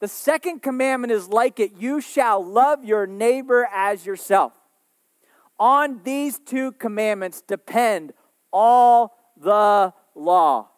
the 0.00 0.08
second 0.08 0.62
commandment 0.62 1.12
is 1.12 1.29
like 1.29 1.61
it 1.61 1.76
you 1.79 2.00
shall 2.00 2.44
love 2.44 2.85
your 2.85 3.06
neighbor 3.06 3.69
as 3.73 4.05
yourself. 4.05 4.52
On 5.61 6.00
these 6.02 6.41
two 6.41 6.73
commandments 6.73 7.41
depend 7.41 8.14
all 8.52 9.14
the 9.41 9.94
law. 10.17 10.70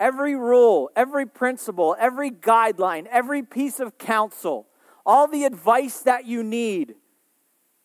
Every 0.00 0.34
rule, 0.34 0.90
every 0.96 1.26
principle, 1.26 1.94
every 2.00 2.30
guideline, 2.30 3.06
every 3.10 3.42
piece 3.42 3.78
of 3.80 3.98
counsel, 3.98 4.66
all 5.04 5.28
the 5.28 5.44
advice 5.44 6.00
that 6.00 6.24
you 6.24 6.42
need 6.42 6.94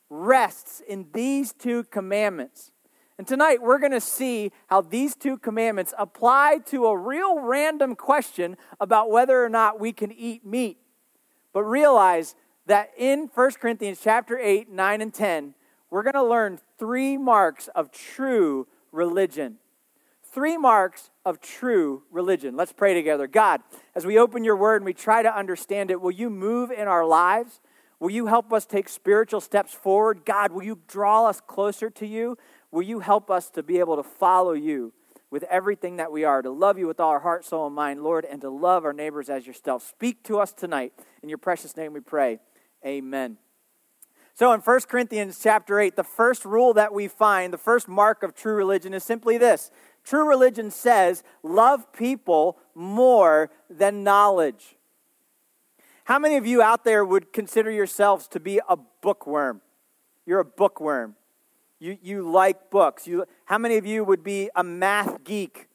rests 0.10 0.82
in 0.88 1.08
these 1.14 1.52
two 1.52 1.84
commandments. 1.84 2.72
And 3.18 3.28
tonight 3.28 3.62
we're 3.62 3.80
going 3.80 3.92
to 3.92 4.00
see 4.00 4.54
how 4.68 4.80
these 4.80 5.14
two 5.16 5.38
commandments 5.38 5.94
apply 5.98 6.60
to 6.68 6.86
a 6.86 6.98
real 6.98 7.40
random 7.40 7.98
question 7.98 8.56
about 8.80 9.12
whether 9.12 9.44
or 9.44 9.50
not 9.50 9.78
we 9.78 9.92
can 9.92 10.14
eat 10.14 10.46
meat. 10.46 10.78
But 11.52 11.64
realize 11.64 12.36
that 12.66 12.92
in 12.98 13.30
1 13.34 13.52
Corinthians 13.60 14.00
chapter 14.02 14.40
8, 14.40 14.70
9 14.70 15.02
and 15.02 15.14
10, 15.14 15.54
we're 15.90 16.04
going 16.04 16.14
to 16.14 16.24
learn 16.24 16.60
three 16.80 17.18
marks 17.18 17.68
of 17.76 17.92
true 17.92 18.68
religion 18.94 19.58
three 20.36 20.58
marks 20.58 21.12
of 21.24 21.40
true 21.40 22.04
religion. 22.12 22.58
Let's 22.58 22.74
pray 22.74 22.94
together. 22.94 23.26
God, 23.26 23.62
as 23.96 24.06
we 24.06 24.20
open 24.20 24.44
your 24.44 24.58
word 24.58 24.82
and 24.82 24.86
we 24.86 24.94
try 24.94 25.24
to 25.24 25.34
understand 25.34 25.90
it, 25.90 26.02
will 26.02 26.12
you 26.12 26.30
move 26.30 26.72
in 26.72 26.90
our 26.90 27.06
lives? 27.06 27.62
Will 28.02 28.10
you 28.10 28.26
help 28.26 28.52
us 28.52 28.66
take 28.66 28.90
spiritual 28.90 29.40
steps 29.40 29.74
forward? 29.74 30.26
God, 30.26 30.52
will 30.52 30.64
you 30.64 30.80
draw 30.90 31.28
us 31.28 31.40
closer 31.40 31.90
to 31.90 32.06
you? 32.06 32.38
Will 32.70 32.84
you 32.84 33.00
help 33.00 33.32
us 33.32 33.50
to 33.52 33.64
be 33.64 33.80
able 33.80 33.96
to 33.96 34.04
follow 34.04 34.52
you 34.52 34.92
with 35.32 35.44
everything 35.44 35.96
that 35.96 36.12
we 36.12 36.26
are, 36.26 36.42
to 36.42 36.52
love 36.52 36.78
you 36.78 36.88
with 36.88 37.00
all 37.00 37.12
our 37.12 37.22
heart, 37.22 37.46
soul, 37.46 37.66
and 37.68 37.76
mind, 37.76 38.04
Lord, 38.04 38.26
and 38.26 38.42
to 38.42 38.50
love 38.50 38.84
our 38.84 38.94
neighbors 38.94 39.30
as 39.30 39.48
yourself? 39.48 39.88
Speak 39.88 40.22
to 40.24 40.40
us 40.40 40.52
tonight. 40.52 40.92
In 41.24 41.30
your 41.30 41.38
precious 41.38 41.78
name 41.78 41.94
we 41.94 42.02
pray. 42.02 42.40
Amen. 42.86 43.38
So 44.38 44.52
in 44.52 44.60
1 44.60 44.80
Corinthians 44.90 45.40
chapter 45.42 45.80
8, 45.80 45.96
the 45.96 46.04
first 46.04 46.44
rule 46.44 46.74
that 46.74 46.94
we 46.94 47.08
find, 47.08 47.54
the 47.54 47.58
first 47.58 47.88
mark 47.88 48.22
of 48.22 48.36
true 48.36 48.54
religion 48.54 48.94
is 48.94 49.02
simply 49.02 49.38
this 49.38 49.72
True 50.06 50.30
religion 50.30 50.70
says, 50.70 51.24
love 51.42 51.92
people 51.92 52.58
more 52.76 53.50
than 53.70 54.04
knowledge. 54.04 54.78
How 56.06 56.20
many 56.20 56.38
of 56.38 56.46
you 56.46 56.62
out 56.62 56.86
there 56.86 57.04
would 57.04 57.34
consider 57.34 57.72
yourselves 57.72 58.28
to 58.30 58.40
be 58.40 58.62
a 58.70 58.78
bookworm? 59.02 59.62
You're 60.28 60.40
a 60.40 60.46
bookworm. 60.46 61.16
You, 61.80 61.98
you 62.02 62.22
like 62.22 62.70
books. 62.70 63.08
You, 63.08 63.26
how 63.46 63.58
many 63.58 63.78
of 63.78 63.86
you 63.88 64.04
would 64.04 64.24
be 64.24 64.50
a 64.56 64.64
math 64.64 65.24
geek, 65.24 65.68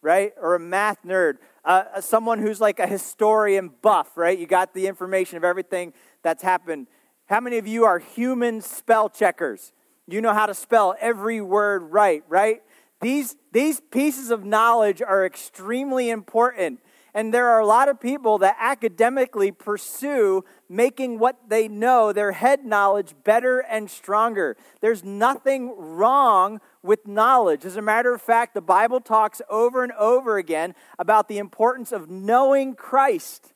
right? 0.00 0.32
Or 0.40 0.54
a 0.54 0.60
math 0.60 1.02
nerd? 1.04 1.38
Uh, 1.64 2.00
someone 2.00 2.38
who's 2.38 2.60
like 2.60 2.78
a 2.78 2.86
historian 2.86 3.72
buff, 3.82 4.16
right? 4.16 4.38
You 4.38 4.46
got 4.46 4.74
the 4.74 4.86
information 4.86 5.36
of 5.36 5.44
everything 5.44 5.92
that's 6.22 6.44
happened. 6.44 6.86
How 7.26 7.40
many 7.40 7.58
of 7.58 7.66
you 7.66 7.84
are 7.84 7.98
human 7.98 8.60
spell 8.60 9.08
checkers? 9.08 9.72
You 10.06 10.20
know 10.20 10.34
how 10.34 10.46
to 10.46 10.54
spell 10.54 10.94
every 11.00 11.40
word 11.40 11.82
right, 11.90 12.22
right? 12.28 12.62
These, 13.02 13.36
these 13.50 13.80
pieces 13.80 14.30
of 14.30 14.44
knowledge 14.44 15.02
are 15.02 15.26
extremely 15.26 16.08
important. 16.08 16.78
And 17.14 17.34
there 17.34 17.48
are 17.48 17.60
a 17.60 17.66
lot 17.66 17.88
of 17.88 18.00
people 18.00 18.38
that 18.38 18.56
academically 18.58 19.50
pursue 19.50 20.44
making 20.68 21.18
what 21.18 21.36
they 21.48 21.68
know, 21.68 22.12
their 22.12 22.32
head 22.32 22.64
knowledge, 22.64 23.14
better 23.24 23.58
and 23.58 23.90
stronger. 23.90 24.56
There's 24.80 25.04
nothing 25.04 25.74
wrong 25.76 26.60
with 26.82 27.06
knowledge. 27.06 27.66
As 27.66 27.76
a 27.76 27.82
matter 27.82 28.14
of 28.14 28.22
fact, 28.22 28.54
the 28.54 28.62
Bible 28.62 29.00
talks 29.00 29.42
over 29.50 29.82
and 29.82 29.92
over 29.92 30.38
again 30.38 30.74
about 30.98 31.28
the 31.28 31.38
importance 31.38 31.92
of 31.92 32.08
knowing 32.08 32.74
Christ, 32.74 33.52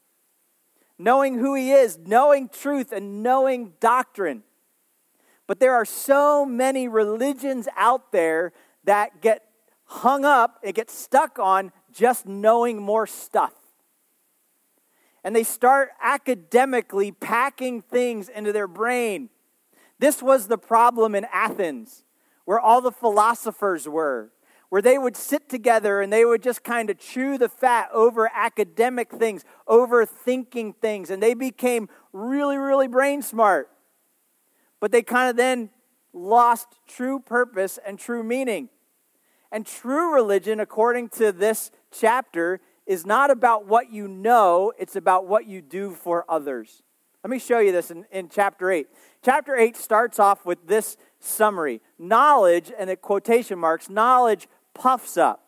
knowing 0.99 1.39
who 1.39 1.55
He 1.55 1.71
is, 1.71 1.99
knowing 2.05 2.51
truth, 2.51 2.93
and 2.93 3.23
knowing 3.23 3.73
doctrine. 3.81 4.43
But 5.47 5.61
there 5.61 5.75
are 5.75 5.85
so 5.85 6.45
many 6.45 6.89
religions 6.89 7.69
out 7.77 8.13
there 8.13 8.53
that 8.87 9.21
get 9.21 9.43
hung 9.85 10.25
up, 10.25 10.59
it 10.63 10.75
gets 10.75 10.93
stuck 10.93 11.39
on 11.39 11.71
just 11.93 12.27
knowing 12.27 12.83
more 12.83 13.07
stuff. 13.07 13.55
And 15.23 15.35
they 15.35 15.43
start 15.43 15.91
academically 16.03 17.11
packing 17.13 17.83
things 17.83 18.29
into 18.29 18.53
their 18.53 18.69
brain. 18.69 19.29
This 19.99 20.23
was 20.23 20.47
the 20.47 20.59
problem 20.59 21.15
in 21.15 21.27
Athens, 21.33 22.05
where 22.45 22.61
all 22.61 22.81
the 22.81 22.93
philosophers 22.93 23.89
were, 23.89 24.31
where 24.69 24.83
they 24.83 24.99
would 24.99 25.17
sit 25.17 25.49
together 25.49 26.01
and 26.01 26.13
they 26.13 26.25
would 26.25 26.43
just 26.43 26.63
kind 26.63 26.91
of 26.91 26.99
chew 26.99 27.39
the 27.39 27.49
fat 27.49 27.89
over 27.93 28.31
academic 28.35 29.11
things, 29.11 29.45
overthinking 29.69 30.77
things, 30.77 31.11
and 31.11 31.23
they 31.23 31.35
became 31.35 31.89
really, 32.13 32.57
really 32.57 32.89
brain 32.89 33.23
smart. 33.23 33.71
But 34.81 34.93
they 34.93 35.03
kind 35.03 35.31
of 35.31 35.37
then 35.37 35.71
lost 36.13 36.69
true 36.87 37.19
purpose 37.19 37.79
and 37.85 37.99
true 37.99 38.23
meaning. 38.23 38.69
And 39.53 39.67
true 39.67 40.15
religion, 40.15 40.61
according 40.61 41.11
to 41.11 41.33
this 41.33 41.71
chapter, 41.91 42.61
is 42.87 43.05
not 43.05 43.31
about 43.31 43.67
what 43.67 43.91
you 43.91 44.09
know, 44.09 44.73
it's 44.79 44.97
about 44.97 45.27
what 45.27 45.47
you 45.47 45.61
do 45.61 45.91
for 45.91 46.25
others. 46.29 46.83
Let 47.25 47.31
me 47.31 47.39
show 47.39 47.59
you 47.59 47.73
this 47.73 47.91
in, 47.91 48.05
in 48.13 48.29
chapter 48.29 48.71
8. 48.71 48.87
Chapter 49.25 49.57
8 49.57 49.77
starts 49.77 50.21
off 50.21 50.47
with 50.47 50.67
this 50.67 50.97
summary 51.19 51.81
Knowledge, 51.99 52.71
and 52.79 52.89
the 52.91 52.97
quotation 52.97 53.59
marks, 53.59 53.91
knowledge 53.91 54.49
puffs 54.75 55.17
up. 55.17 55.46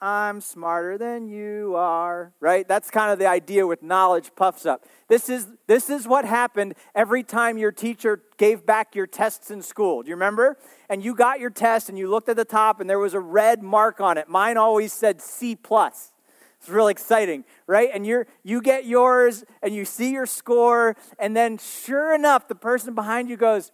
I'm 0.00 0.42
smarter 0.42 0.98
than 0.98 1.26
you 1.28 1.74
are, 1.74 2.34
right? 2.38 2.68
That's 2.68 2.90
kind 2.90 3.10
of 3.10 3.18
the 3.18 3.26
idea 3.26 3.66
with 3.66 3.82
knowledge 3.82 4.30
puffs 4.36 4.66
up. 4.66 4.84
This 5.08 5.30
is, 5.30 5.48
this 5.66 5.88
is 5.88 6.06
what 6.06 6.26
happened 6.26 6.74
every 6.94 7.22
time 7.22 7.56
your 7.56 7.72
teacher 7.72 8.20
gave 8.36 8.66
back 8.66 8.94
your 8.94 9.06
tests 9.06 9.50
in 9.50 9.62
school. 9.62 10.02
Do 10.02 10.10
you 10.10 10.14
remember? 10.14 10.58
And 10.90 11.02
you 11.02 11.14
got 11.14 11.40
your 11.40 11.48
test 11.48 11.88
and 11.88 11.98
you 11.98 12.10
looked 12.10 12.28
at 12.28 12.36
the 12.36 12.44
top 12.44 12.78
and 12.78 12.90
there 12.90 12.98
was 12.98 13.14
a 13.14 13.20
red 13.20 13.62
mark 13.62 14.00
on 14.00 14.18
it. 14.18 14.28
Mine 14.28 14.58
always 14.58 14.92
said 14.92 15.22
C. 15.22 15.56
plus. 15.56 16.12
It's 16.60 16.68
real 16.68 16.88
exciting, 16.88 17.44
right? 17.66 17.88
And 17.92 18.06
you're, 18.06 18.26
you 18.42 18.60
get 18.60 18.84
yours 18.84 19.44
and 19.62 19.74
you 19.74 19.84
see 19.84 20.12
your 20.12 20.26
score, 20.26 20.96
and 21.18 21.36
then 21.36 21.58
sure 21.58 22.14
enough, 22.14 22.48
the 22.48 22.54
person 22.54 22.94
behind 22.94 23.28
you 23.28 23.36
goes, 23.36 23.72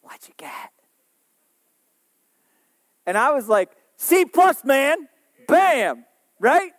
What'd 0.00 0.26
you 0.26 0.34
get? 0.36 0.70
And 3.06 3.16
I 3.16 3.30
was 3.30 3.48
like, 3.48 3.70
C 3.96 4.24
plus, 4.24 4.64
man. 4.64 5.08
Bam! 5.46 6.04
Right? 6.40 6.72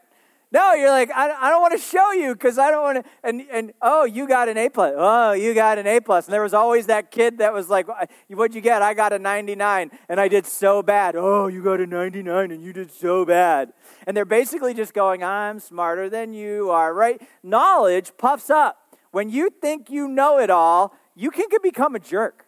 No, 0.54 0.74
you're 0.74 0.92
like, 0.92 1.10
I, 1.10 1.32
I 1.32 1.50
don't 1.50 1.64
want 1.64 1.74
to 1.74 1.84
show 1.84 2.12
you 2.12 2.36
because 2.36 2.60
I 2.60 2.70
don't 2.70 2.84
want 2.84 3.04
to. 3.04 3.12
And, 3.24 3.42
and 3.52 3.74
oh, 3.82 4.06
you 4.06 4.28
got 4.28 4.48
an 4.50 4.56
A 4.56 4.70
plus. 4.70 4.94
Oh, 4.96 5.32
you 5.32 5.56
got 5.56 5.80
an 5.80 5.88
A 5.88 6.00
plus. 6.00 6.28
And 6.28 6.34
there 6.34 6.44
was 6.44 6.54
always 6.54 6.86
that 6.86 7.10
kid 7.10 7.40
that 7.40 7.52
was 7.52 7.70
like, 7.70 7.88
what'd 8.28 8.54
you 8.54 8.62
get? 8.62 8.84
I 8.84 8.94
got 8.94 9.14
a 9.14 9.18
99 9.18 9.90
and 10.08 10.20
I 10.20 10.28
did 10.28 10.46
so 10.46 10.84
bad. 10.84 11.16
Oh, 11.16 11.48
you 11.48 11.64
got 11.64 11.82
a 11.82 11.88
99 11.88 12.52
and 12.52 12.64
you 12.64 12.72
did 12.72 12.92
so 12.92 13.26
bad. 13.26 13.74
And 14.06 14.16
they're 14.16 14.26
basically 14.26 14.76
just 14.76 14.94
going, 14.94 15.24
I'm 15.24 15.60
smarter 15.60 16.08
than 16.08 16.34
you 16.34 16.70
are, 16.70 16.94
right? 16.94 17.20
Knowledge 17.42 18.12
puffs 18.20 18.52
up. 18.52 18.78
When 19.10 19.32
you 19.32 19.50
think 19.50 19.90
you 19.90 20.08
know 20.08 20.38
it 20.38 20.52
all, 20.52 20.94
you 21.16 21.32
can 21.32 21.48
become 21.64 21.96
a 21.96 22.00
jerk. 22.00 22.46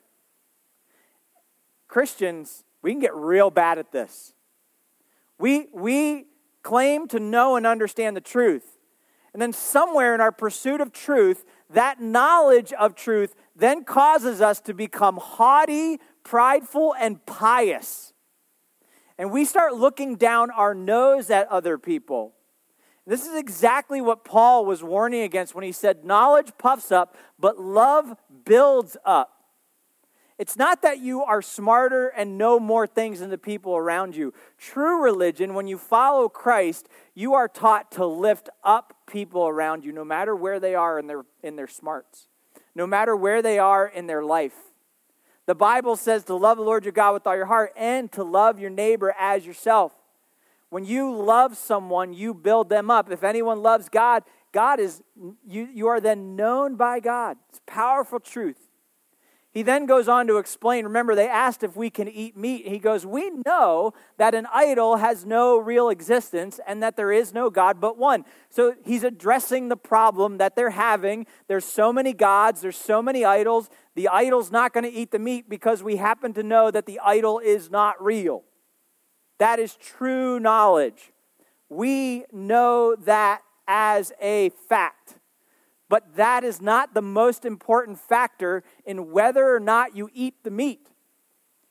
Christians, 1.88 2.64
we 2.84 2.92
can 2.92 3.00
get 3.00 3.16
real 3.16 3.50
bad 3.50 3.80
at 3.80 3.92
this. 3.92 4.35
We, 5.38 5.68
we 5.74 6.26
claim 6.64 7.08
to 7.10 7.20
know 7.20 7.56
and 7.56 7.68
understand 7.68 8.16
the 8.16 8.22
truth. 8.22 8.78
And 9.34 9.42
then, 9.42 9.52
somewhere 9.52 10.16
in 10.16 10.22
our 10.22 10.32
pursuit 10.32 10.80
of 10.80 10.94
truth, 10.94 11.44
that 11.70 12.02
knowledge 12.02 12.72
of 12.72 12.96
truth 12.96 13.36
then 13.56 13.84
causes 13.84 14.40
us 14.40 14.62
to 14.62 14.74
become 14.74 15.18
haughty, 15.18 16.00
prideful, 16.24 16.96
and 16.98 17.26
pious. 17.26 18.14
And 19.18 19.32
we 19.32 19.44
start 19.46 19.74
looking 19.74 20.16
down 20.16 20.52
our 20.52 20.74
nose 20.74 21.30
at 21.30 21.48
other 21.50 21.78
people. 21.78 22.34
This 23.08 23.26
is 23.26 23.36
exactly 23.36 24.02
what 24.02 24.26
Paul 24.26 24.66
was 24.66 24.84
warning 24.84 25.22
against 25.22 25.54
when 25.54 25.64
he 25.64 25.72
said, 25.72 26.04
Knowledge 26.04 26.54
puffs 26.58 26.92
up, 26.92 27.16
but 27.38 27.60
love 27.60 28.16
builds 28.46 28.98
up. 29.06 29.35
It's 30.38 30.58
not 30.58 30.82
that 30.82 31.00
you 31.00 31.24
are 31.24 31.42
smarter 31.42 32.10
and 32.10 32.38
know 32.38 32.60
more 32.60 32.86
things 32.86 33.22
than 33.22 33.30
the 33.30 33.38
people 33.38 33.78
around 33.78 34.16
you. 34.16 34.34
True 34.58 35.02
religion, 35.02 35.54
when 35.54 35.68
you 35.68 35.78
follow 35.78 36.28
Christ, 36.28 36.90
you 37.14 37.34
are 37.36 37.48
taught 37.48 37.92
to 37.94 38.06
lift 38.06 38.50
up 38.62 38.94
people 39.08 39.48
around 39.48 39.86
you, 39.86 39.94
no 39.94 40.04
matter 40.04 40.36
where 40.36 40.60
they 40.60 40.76
are 40.76 41.00
in 41.00 41.08
their, 41.08 41.24
in 41.42 41.56
their 41.56 41.70
smarts, 41.70 42.28
no 42.76 42.86
matter 42.86 43.16
where 43.16 43.42
they 43.42 43.60
are 43.60 43.88
in 43.88 44.08
their 44.08 44.24
life. 44.24 44.56
The 45.46 45.56
Bible 45.56 45.96
says 45.96 46.26
to 46.26 46.36
love 46.36 46.58
the 46.58 46.64
Lord 46.64 46.84
your 46.84 46.92
God 46.92 47.14
with 47.14 47.28
all 47.28 47.36
your 47.36 47.46
heart 47.46 47.72
and 47.78 48.12
to 48.14 48.24
love 48.24 48.60
your 48.60 48.72
neighbor 48.72 49.16
as 49.18 49.46
yourself. 49.46 49.94
When 50.70 50.84
you 50.84 51.16
love 51.16 51.56
someone, 51.56 52.14
you 52.14 52.34
build 52.34 52.68
them 52.68 52.92
up. 52.92 53.10
If 53.10 53.24
anyone 53.24 53.62
loves 53.62 53.88
God, 53.88 54.24
God 54.52 54.80
is 54.80 55.02
you, 55.48 55.70
you 55.72 55.88
are 55.88 56.02
then 56.02 56.36
known 56.36 56.76
by 56.76 57.00
God. 57.00 57.38
It's 57.50 57.62
powerful 57.66 58.20
truth. 58.20 58.65
He 59.56 59.64
then 59.64 59.86
goes 59.86 60.10
on 60.10 60.28
to 60.28 60.36
explain. 60.36 60.84
Remember, 60.84 61.16
they 61.16 61.30
asked 61.30 61.64
if 61.64 61.78
we 61.78 61.90
can 61.90 62.10
eat 62.10 62.36
meat. 62.36 62.68
He 62.68 62.78
goes, 62.78 63.06
We 63.06 63.32
know 63.46 63.94
that 64.18 64.36
an 64.36 64.48
idol 64.54 64.98
has 64.98 65.26
no 65.26 65.58
real 65.58 65.88
existence 65.88 66.60
and 66.68 66.84
that 66.84 66.98
there 66.98 67.10
is 67.10 67.34
no 67.34 67.50
God 67.50 67.80
but 67.80 67.98
one. 67.98 68.26
So 68.50 68.76
he's 68.84 69.06
addressing 69.06 69.70
the 69.70 69.78
problem 69.78 70.40
that 70.40 70.58
they're 70.58 70.72
having. 70.72 71.26
There's 71.48 71.64
so 71.64 71.94
many 71.94 72.12
gods, 72.12 72.60
there's 72.60 72.76
so 72.76 73.02
many 73.02 73.24
idols. 73.24 73.70
The 73.96 74.10
idol's 74.10 74.52
not 74.52 74.74
going 74.74 74.84
to 74.84 74.92
eat 74.92 75.12
the 75.12 75.20
meat 75.20 75.50
because 75.50 75.82
we 75.82 75.96
happen 75.96 76.34
to 76.34 76.44
know 76.44 76.70
that 76.70 76.86
the 76.86 77.00
idol 77.00 77.40
is 77.40 77.72
not 77.72 78.04
real. 78.04 78.44
That 79.38 79.60
is 79.60 79.78
true 79.78 80.38
knowledge. 80.38 81.14
We 81.70 82.26
know 82.30 82.98
that 83.06 83.42
as 83.70 84.12
a 84.22 84.50
fact. 84.68 85.16
But 85.88 86.16
that 86.16 86.44
is 86.44 86.62
not 86.62 86.94
the 86.94 87.02
most 87.02 87.46
important 87.46 88.00
factor 88.00 88.64
in 88.86 89.12
whether 89.12 89.54
or 89.54 89.60
not 89.60 89.96
you 89.96 90.10
eat 90.14 90.36
the 90.44 90.52
meat. 90.52 90.90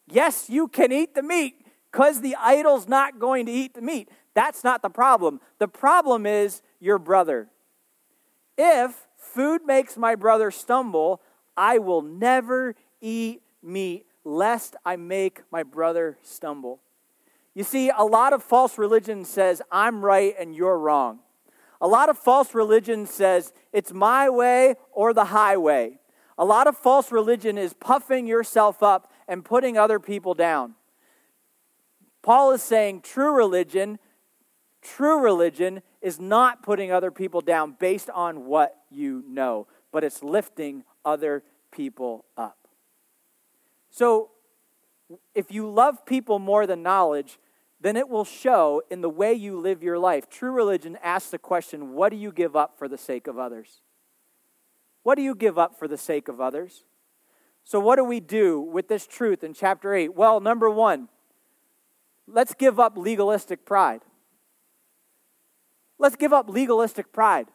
Yes, 0.06 0.49
you 0.49 0.68
can 0.68 0.92
eat 0.92 1.14
the 1.14 1.23
meat 1.23 1.66
because 1.90 2.21
the 2.21 2.37
idol's 2.37 2.87
not 2.88 3.18
going 3.18 3.47
to 3.47 3.52
eat 3.52 3.75
the 3.75 3.83
meat. 3.83 4.09
That's 4.35 4.62
not 4.62 4.83
the 4.83 4.90
problem. 4.90 5.40
The 5.59 5.68
problem 5.68 6.26
is 6.26 6.62
your 6.80 6.99
brother. 6.99 7.49
If 8.56 9.09
food 9.16 9.62
makes 9.64 9.97
my 9.97 10.14
brother 10.14 10.50
stumble, 10.50 11.21
I 11.56 11.78
will 11.78 12.02
never 12.02 12.75
eat 13.00 13.42
meat 13.62 14.06
lest 14.25 14.76
I 14.85 14.97
make 14.97 15.42
my 15.50 15.62
brother 15.62 16.18
stumble. 16.23 16.80
You 17.54 17.62
see, 17.62 17.90
a 17.90 18.04
lot 18.04 18.33
of 18.33 18.42
false 18.42 18.78
religion 18.78 19.25
says, 19.25 19.62
I'm 19.71 20.04
right 20.04 20.35
and 20.38 20.54
you're 20.54 20.78
wrong. 20.78 21.21
A 21.84 21.88
lot 21.88 22.08
of 22.08 22.16
false 22.16 22.54
religion 22.54 23.04
says 23.04 23.52
it's 23.70 23.92
my 23.92 24.30
way 24.30 24.76
or 24.90 25.12
the 25.12 25.26
highway. 25.26 25.98
A 26.38 26.44
lot 26.44 26.66
of 26.66 26.78
false 26.78 27.12
religion 27.12 27.58
is 27.58 27.74
puffing 27.74 28.26
yourself 28.26 28.82
up 28.82 29.12
and 29.28 29.44
putting 29.44 29.76
other 29.76 30.00
people 30.00 30.32
down. 30.32 30.76
Paul 32.22 32.52
is 32.52 32.62
saying 32.62 33.02
true 33.02 33.36
religion, 33.36 33.98
true 34.80 35.20
religion 35.20 35.82
is 36.00 36.18
not 36.18 36.62
putting 36.62 36.90
other 36.90 37.10
people 37.10 37.42
down 37.42 37.76
based 37.78 38.08
on 38.08 38.46
what 38.46 38.74
you 38.90 39.22
know, 39.28 39.66
but 39.92 40.02
it's 40.02 40.22
lifting 40.22 40.84
other 41.04 41.42
people 41.70 42.24
up. 42.38 42.56
So, 43.90 44.30
if 45.34 45.52
you 45.52 45.68
love 45.68 46.06
people 46.06 46.38
more 46.38 46.66
than 46.66 46.82
knowledge, 46.82 47.38
then 47.84 47.98
it 47.98 48.08
will 48.08 48.24
show 48.24 48.82
in 48.90 49.02
the 49.02 49.10
way 49.10 49.34
you 49.34 49.60
live 49.60 49.82
your 49.82 49.98
life. 49.98 50.30
True 50.30 50.50
religion 50.50 50.96
asks 51.02 51.30
the 51.30 51.38
question 51.38 51.92
what 51.92 52.08
do 52.08 52.16
you 52.16 52.32
give 52.32 52.56
up 52.56 52.78
for 52.78 52.88
the 52.88 52.96
sake 52.96 53.26
of 53.26 53.38
others? 53.38 53.82
What 55.02 55.16
do 55.16 55.22
you 55.22 55.34
give 55.34 55.58
up 55.58 55.78
for 55.78 55.86
the 55.86 55.98
sake 55.98 56.28
of 56.28 56.40
others? 56.40 56.84
So, 57.62 57.78
what 57.78 57.96
do 57.96 58.04
we 58.04 58.20
do 58.20 58.58
with 58.58 58.88
this 58.88 59.06
truth 59.06 59.44
in 59.44 59.52
chapter 59.52 59.94
8? 59.94 60.14
Well, 60.14 60.40
number 60.40 60.70
one, 60.70 61.10
let's 62.26 62.54
give 62.54 62.80
up 62.80 62.96
legalistic 62.96 63.66
pride. 63.66 64.00
Let's 65.98 66.16
give 66.16 66.32
up 66.32 66.48
legalistic 66.48 67.12
pride. 67.12 67.48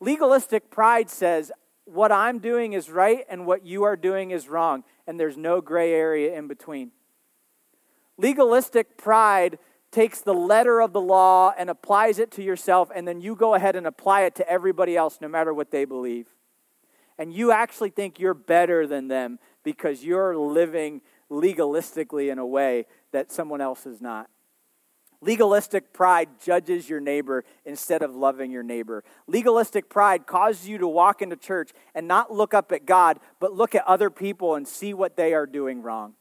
Legalistic 0.00 0.70
pride 0.70 1.08
says, 1.08 1.50
what 1.86 2.12
I'm 2.12 2.40
doing 2.40 2.74
is 2.74 2.90
right 2.90 3.24
and 3.26 3.46
what 3.46 3.64
you 3.64 3.84
are 3.84 3.96
doing 3.96 4.32
is 4.32 4.50
wrong, 4.50 4.84
and 5.06 5.18
there's 5.18 5.38
no 5.38 5.62
gray 5.62 5.94
area 5.94 6.36
in 6.36 6.46
between. 6.46 6.90
Legalistic 8.18 8.96
pride 8.96 9.58
takes 9.90 10.20
the 10.20 10.34
letter 10.34 10.80
of 10.80 10.92
the 10.92 11.00
law 11.00 11.52
and 11.56 11.70
applies 11.70 12.18
it 12.18 12.30
to 12.32 12.42
yourself, 12.42 12.90
and 12.94 13.06
then 13.06 13.20
you 13.20 13.34
go 13.34 13.54
ahead 13.54 13.76
and 13.76 13.86
apply 13.86 14.22
it 14.22 14.34
to 14.36 14.48
everybody 14.48 14.96
else, 14.96 15.18
no 15.20 15.28
matter 15.28 15.52
what 15.54 15.70
they 15.70 15.84
believe. 15.84 16.26
And 17.18 17.32
you 17.32 17.50
actually 17.50 17.90
think 17.90 18.18
you're 18.18 18.34
better 18.34 18.86
than 18.86 19.08
them 19.08 19.38
because 19.64 20.04
you're 20.04 20.36
living 20.36 21.00
legalistically 21.30 22.30
in 22.30 22.38
a 22.38 22.46
way 22.46 22.86
that 23.12 23.32
someone 23.32 23.60
else 23.60 23.86
is 23.86 24.00
not. 24.00 24.28
Legalistic 25.22 25.94
pride 25.94 26.28
judges 26.44 26.90
your 26.90 27.00
neighbor 27.00 27.44
instead 27.64 28.02
of 28.02 28.14
loving 28.14 28.50
your 28.50 28.62
neighbor. 28.62 29.02
Legalistic 29.26 29.88
pride 29.88 30.26
causes 30.26 30.68
you 30.68 30.78
to 30.78 30.86
walk 30.86 31.22
into 31.22 31.36
church 31.36 31.72
and 31.94 32.06
not 32.06 32.30
look 32.30 32.52
up 32.52 32.70
at 32.70 32.84
God, 32.84 33.18
but 33.40 33.54
look 33.54 33.74
at 33.74 33.86
other 33.86 34.10
people 34.10 34.54
and 34.54 34.68
see 34.68 34.92
what 34.92 35.16
they 35.16 35.32
are 35.32 35.46
doing 35.46 35.82
wrong. 35.82 36.14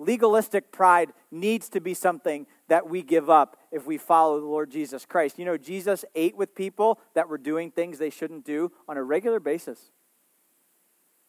Legalistic 0.00 0.72
pride 0.72 1.12
needs 1.30 1.68
to 1.68 1.78
be 1.78 1.92
something 1.92 2.46
that 2.68 2.88
we 2.88 3.02
give 3.02 3.28
up 3.28 3.58
if 3.70 3.86
we 3.86 3.98
follow 3.98 4.40
the 4.40 4.46
Lord 4.46 4.70
Jesus 4.70 5.04
Christ. 5.04 5.38
You 5.38 5.44
know, 5.44 5.58
Jesus 5.58 6.06
ate 6.14 6.34
with 6.34 6.54
people 6.54 6.98
that 7.12 7.28
were 7.28 7.36
doing 7.36 7.70
things 7.70 7.98
they 7.98 8.08
shouldn't 8.08 8.46
do 8.46 8.72
on 8.88 8.96
a 8.96 9.02
regular 9.02 9.40
basis. 9.40 9.90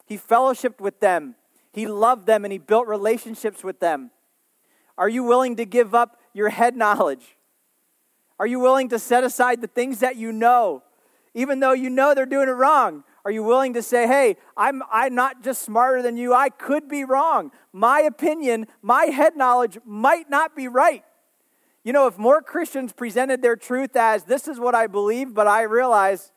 He 0.06 0.16
fellowshipped 0.16 0.80
with 0.80 1.00
them, 1.00 1.34
he 1.74 1.86
loved 1.86 2.26
them, 2.26 2.46
and 2.46 2.52
he 2.52 2.56
built 2.58 2.86
relationships 2.86 3.62
with 3.62 3.78
them. 3.78 4.10
Are 4.96 5.08
you 5.08 5.22
willing 5.22 5.56
to 5.56 5.66
give 5.66 5.94
up 5.94 6.18
your 6.32 6.48
head 6.48 6.74
knowledge? 6.74 7.36
Are 8.38 8.46
you 8.46 8.58
willing 8.58 8.88
to 8.88 8.98
set 8.98 9.22
aside 9.22 9.60
the 9.60 9.66
things 9.66 10.00
that 10.00 10.16
you 10.16 10.32
know, 10.32 10.82
even 11.34 11.60
though 11.60 11.72
you 11.72 11.90
know 11.90 12.14
they're 12.14 12.24
doing 12.24 12.48
it 12.48 12.52
wrong? 12.52 13.04
Are 13.24 13.30
you 13.30 13.42
willing 13.42 13.74
to 13.74 13.82
say, 13.82 14.06
hey, 14.06 14.36
I'm, 14.56 14.82
I'm 14.90 15.14
not 15.14 15.42
just 15.42 15.62
smarter 15.62 16.02
than 16.02 16.16
you, 16.16 16.34
I 16.34 16.48
could 16.48 16.88
be 16.88 17.04
wrong. 17.04 17.52
My 17.72 18.00
opinion, 18.00 18.66
my 18.82 19.06
head 19.06 19.36
knowledge 19.36 19.78
might 19.84 20.28
not 20.28 20.56
be 20.56 20.66
right. 20.66 21.04
You 21.84 21.92
know, 21.92 22.06
if 22.06 22.18
more 22.18 22.42
Christians 22.42 22.92
presented 22.92 23.42
their 23.42 23.56
truth 23.56 23.96
as, 23.96 24.24
this 24.24 24.48
is 24.48 24.58
what 24.58 24.74
I 24.74 24.86
believe, 24.86 25.34
but 25.34 25.46
I 25.46 25.62
realize 25.62 26.32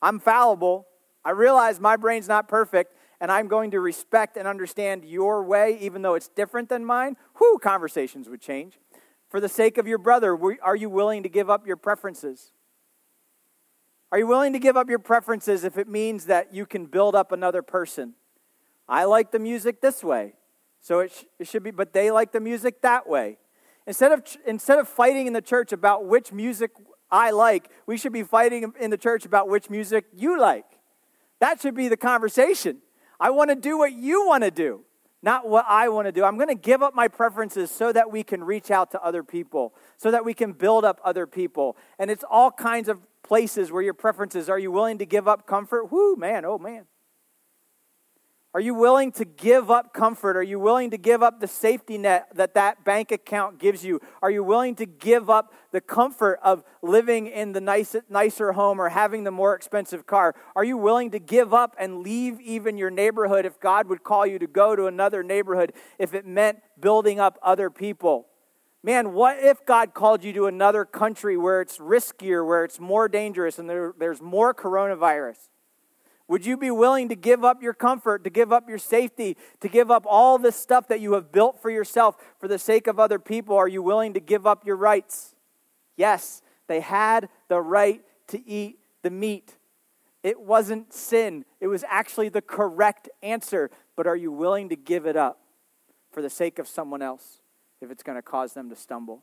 I'm 0.00 0.18
fallible, 0.18 0.86
I 1.24 1.30
realize 1.30 1.80
my 1.80 1.96
brain's 1.96 2.28
not 2.28 2.48
perfect, 2.48 2.94
and 3.20 3.32
I'm 3.32 3.48
going 3.48 3.70
to 3.70 3.80
respect 3.80 4.36
and 4.36 4.46
understand 4.46 5.04
your 5.04 5.42
way, 5.42 5.78
even 5.80 6.02
though 6.02 6.14
it's 6.14 6.28
different 6.28 6.68
than 6.68 6.84
mine, 6.84 7.16
whoo, 7.40 7.58
conversations 7.58 8.28
would 8.28 8.40
change. 8.40 8.78
For 9.30 9.40
the 9.40 9.48
sake 9.48 9.78
of 9.78 9.86
your 9.86 9.98
brother, 9.98 10.38
are 10.62 10.76
you 10.76 10.90
willing 10.90 11.22
to 11.22 11.28
give 11.28 11.48
up 11.48 11.66
your 11.66 11.76
preferences? 11.76 12.52
Are 14.14 14.18
you 14.18 14.28
willing 14.28 14.52
to 14.52 14.60
give 14.60 14.76
up 14.76 14.88
your 14.88 15.00
preferences 15.00 15.64
if 15.64 15.76
it 15.76 15.88
means 15.88 16.26
that 16.26 16.54
you 16.54 16.66
can 16.66 16.86
build 16.86 17.16
up 17.16 17.32
another 17.32 17.62
person? 17.62 18.14
I 18.88 19.06
like 19.06 19.32
the 19.32 19.40
music 19.40 19.80
this 19.80 20.04
way, 20.04 20.34
so 20.80 21.00
it, 21.00 21.10
sh- 21.10 21.24
it 21.40 21.48
should 21.48 21.64
be, 21.64 21.72
but 21.72 21.92
they 21.92 22.12
like 22.12 22.30
the 22.30 22.38
music 22.38 22.80
that 22.82 23.08
way. 23.08 23.38
Instead 23.88 24.12
of, 24.12 24.24
instead 24.46 24.78
of 24.78 24.88
fighting 24.88 25.26
in 25.26 25.32
the 25.32 25.42
church 25.42 25.72
about 25.72 26.06
which 26.06 26.30
music 26.30 26.70
I 27.10 27.32
like, 27.32 27.68
we 27.86 27.96
should 27.96 28.12
be 28.12 28.22
fighting 28.22 28.72
in 28.78 28.90
the 28.90 28.96
church 28.96 29.24
about 29.24 29.48
which 29.48 29.68
music 29.68 30.04
you 30.14 30.38
like. 30.38 30.78
That 31.40 31.60
should 31.60 31.74
be 31.74 31.88
the 31.88 31.96
conversation. 31.96 32.82
I 33.18 33.30
want 33.30 33.50
to 33.50 33.56
do 33.56 33.76
what 33.78 33.94
you 33.94 34.28
want 34.28 34.44
to 34.44 34.52
do, 34.52 34.82
not 35.22 35.48
what 35.48 35.64
I 35.68 35.88
want 35.88 36.06
to 36.06 36.12
do. 36.12 36.22
I'm 36.22 36.36
going 36.36 36.46
to 36.46 36.54
give 36.54 36.84
up 36.84 36.94
my 36.94 37.08
preferences 37.08 37.68
so 37.68 37.90
that 37.90 38.12
we 38.12 38.22
can 38.22 38.44
reach 38.44 38.70
out 38.70 38.92
to 38.92 39.02
other 39.02 39.24
people, 39.24 39.74
so 39.96 40.12
that 40.12 40.24
we 40.24 40.34
can 40.34 40.52
build 40.52 40.84
up 40.84 41.00
other 41.04 41.26
people. 41.26 41.76
And 41.98 42.12
it's 42.12 42.22
all 42.30 42.52
kinds 42.52 42.88
of 42.88 43.00
places 43.24 43.72
where 43.72 43.82
your 43.82 43.94
preferences. 43.94 44.48
Are 44.48 44.58
you 44.58 44.70
willing 44.70 44.98
to 44.98 45.06
give 45.06 45.26
up 45.26 45.46
comfort? 45.46 45.90
Whoo, 45.90 46.14
man, 46.14 46.44
oh 46.44 46.58
man. 46.58 46.86
Are 48.54 48.60
you 48.60 48.74
willing 48.74 49.10
to 49.12 49.24
give 49.24 49.68
up 49.68 49.92
comfort? 49.92 50.36
Are 50.36 50.42
you 50.42 50.60
willing 50.60 50.92
to 50.92 50.96
give 50.96 51.24
up 51.24 51.40
the 51.40 51.48
safety 51.48 51.98
net 51.98 52.28
that 52.36 52.54
that 52.54 52.84
bank 52.84 53.10
account 53.10 53.58
gives 53.58 53.84
you? 53.84 54.00
Are 54.22 54.30
you 54.30 54.44
willing 54.44 54.76
to 54.76 54.86
give 54.86 55.28
up 55.28 55.52
the 55.72 55.80
comfort 55.80 56.38
of 56.40 56.62
living 56.80 57.26
in 57.26 57.50
the 57.50 57.60
nice, 57.60 57.96
nicer 58.08 58.52
home 58.52 58.80
or 58.80 58.90
having 58.90 59.24
the 59.24 59.32
more 59.32 59.56
expensive 59.56 60.06
car? 60.06 60.36
Are 60.54 60.62
you 60.62 60.76
willing 60.76 61.10
to 61.10 61.18
give 61.18 61.52
up 61.52 61.74
and 61.80 61.98
leave 61.98 62.40
even 62.40 62.78
your 62.78 62.90
neighborhood 62.90 63.44
if 63.44 63.58
God 63.58 63.88
would 63.88 64.04
call 64.04 64.24
you 64.24 64.38
to 64.38 64.46
go 64.46 64.76
to 64.76 64.86
another 64.86 65.24
neighborhood 65.24 65.72
if 65.98 66.14
it 66.14 66.24
meant 66.24 66.60
building 66.78 67.18
up 67.18 67.40
other 67.42 67.70
people? 67.70 68.28
Man, 68.84 69.14
what 69.14 69.42
if 69.42 69.64
God 69.64 69.94
called 69.94 70.22
you 70.22 70.34
to 70.34 70.44
another 70.44 70.84
country 70.84 71.38
where 71.38 71.62
it's 71.62 71.78
riskier, 71.78 72.46
where 72.46 72.64
it's 72.64 72.78
more 72.78 73.08
dangerous, 73.08 73.58
and 73.58 73.68
there, 73.68 73.94
there's 73.98 74.20
more 74.20 74.52
coronavirus? 74.52 75.38
Would 76.28 76.44
you 76.44 76.58
be 76.58 76.70
willing 76.70 77.08
to 77.08 77.16
give 77.16 77.46
up 77.46 77.62
your 77.62 77.72
comfort, 77.72 78.24
to 78.24 78.30
give 78.30 78.52
up 78.52 78.68
your 78.68 78.76
safety, 78.76 79.38
to 79.60 79.70
give 79.70 79.90
up 79.90 80.04
all 80.06 80.36
this 80.36 80.54
stuff 80.54 80.86
that 80.88 81.00
you 81.00 81.14
have 81.14 81.32
built 81.32 81.62
for 81.62 81.70
yourself 81.70 82.16
for 82.38 82.46
the 82.46 82.58
sake 82.58 82.86
of 82.86 83.00
other 83.00 83.18
people? 83.18 83.56
Are 83.56 83.68
you 83.68 83.82
willing 83.82 84.12
to 84.12 84.20
give 84.20 84.46
up 84.46 84.66
your 84.66 84.76
rights? 84.76 85.34
Yes, 85.96 86.42
they 86.66 86.80
had 86.80 87.30
the 87.48 87.62
right 87.62 88.02
to 88.28 88.46
eat 88.46 88.80
the 89.00 89.08
meat. 89.08 89.56
It 90.22 90.38
wasn't 90.38 90.92
sin, 90.92 91.46
it 91.58 91.68
was 91.68 91.84
actually 91.88 92.28
the 92.28 92.42
correct 92.42 93.08
answer. 93.22 93.70
But 93.96 94.06
are 94.06 94.16
you 94.16 94.30
willing 94.30 94.68
to 94.68 94.76
give 94.76 95.06
it 95.06 95.16
up 95.16 95.40
for 96.12 96.20
the 96.20 96.28
sake 96.28 96.58
of 96.58 96.68
someone 96.68 97.00
else 97.00 97.40
if 97.84 97.90
it's 97.90 98.02
going 98.02 98.16
to 98.16 98.22
cause 98.22 98.54
them 98.54 98.68
to 98.70 98.76
stumble? 98.76 99.22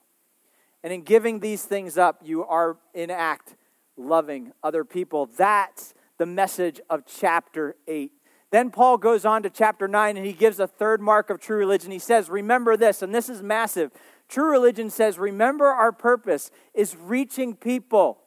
And 0.84 0.94
in 0.94 1.02
giving 1.02 1.40
these 1.40 1.64
things 1.64 1.98
up, 1.98 2.22
you 2.24 2.46
are 2.46 2.78
in 2.94 3.12
act 3.12 3.56
loving 3.98 4.54
other 4.64 4.84
people. 4.84 5.26
That's 5.26 5.94
the 6.18 6.26
message 6.26 6.80
of 6.90 7.04
chapter 7.06 7.76
8. 7.88 8.12
Then 8.52 8.70
Paul 8.70 8.98
goes 8.98 9.26
on 9.26 9.44
to 9.44 9.50
chapter 9.50 9.88
9 9.88 10.18
and 10.18 10.26
he 10.26 10.34
gives 10.34 10.60
a 10.60 10.68
third 10.68 11.02
mark 11.02 11.30
of 11.30 11.40
true 11.40 11.58
religion. 11.58 11.92
He 11.92 12.00
says, 12.00 12.30
Remember 12.30 12.76
this, 12.76 13.02
and 13.02 13.14
this 13.14 13.30
is 13.30 13.42
massive. 13.42 13.92
True 14.28 14.52
religion 14.52 14.90
says, 14.90 15.18
Remember 15.18 15.68
our 15.68 15.92
purpose 15.92 16.52
is 16.74 16.96
reaching 16.96 17.56
people. 17.56 18.20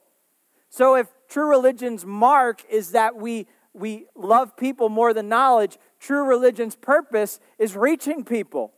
So 0.69 0.95
if 0.95 1.07
true 1.29 1.49
religion's 1.49 2.05
mark 2.05 2.63
is 2.69 2.91
that 2.91 3.15
we, 3.15 3.47
we 3.73 4.07
love 4.15 4.57
people 4.57 4.89
more 4.89 5.13
than 5.13 5.29
knowledge, 5.29 5.77
true 5.99 6.25
religion's 6.25 6.75
purpose 6.75 7.39
is 7.59 7.75
reaching 7.75 8.23
people. 8.23 8.73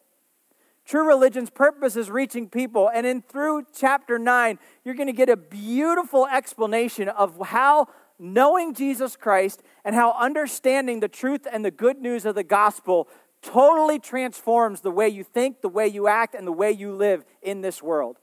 True 0.88 1.06
religion's 1.06 1.50
purpose 1.50 1.97
is 1.97 2.10
reaching 2.10 2.47
people. 2.47 2.89
And 2.93 3.06
in 3.06 3.21
through 3.21 3.65
chapter 3.76 4.17
9, 4.17 4.58
you're 4.86 4.95
going 4.95 5.08
to 5.08 5.13
get 5.13 5.28
a 5.28 5.36
beautiful 5.36 6.26
explanation 6.26 7.10
of 7.10 7.47
how 7.47 7.88
knowing 8.17 8.73
Jesus 8.73 9.17
Christ 9.17 9.62
and 9.84 9.93
how 9.93 10.13
understanding 10.13 11.02
the 11.02 11.10
truth 11.10 11.45
and 11.52 11.65
the 11.65 11.71
good 11.71 11.97
news 11.97 12.26
of 12.26 12.36
the 12.36 12.43
gospel 12.43 13.10
totally 13.41 14.00
transforms 14.00 14.80
the 14.80 14.89
way 14.89 15.10
you 15.10 15.26
think, 15.26 15.60
the 15.62 15.67
way 15.67 15.88
you 15.88 16.08
act, 16.08 16.34
and 16.34 16.47
the 16.47 16.54
way 16.54 16.71
you 16.71 16.93
live 16.93 17.26
in 17.41 17.60
this 17.60 17.84
world. 17.84 18.15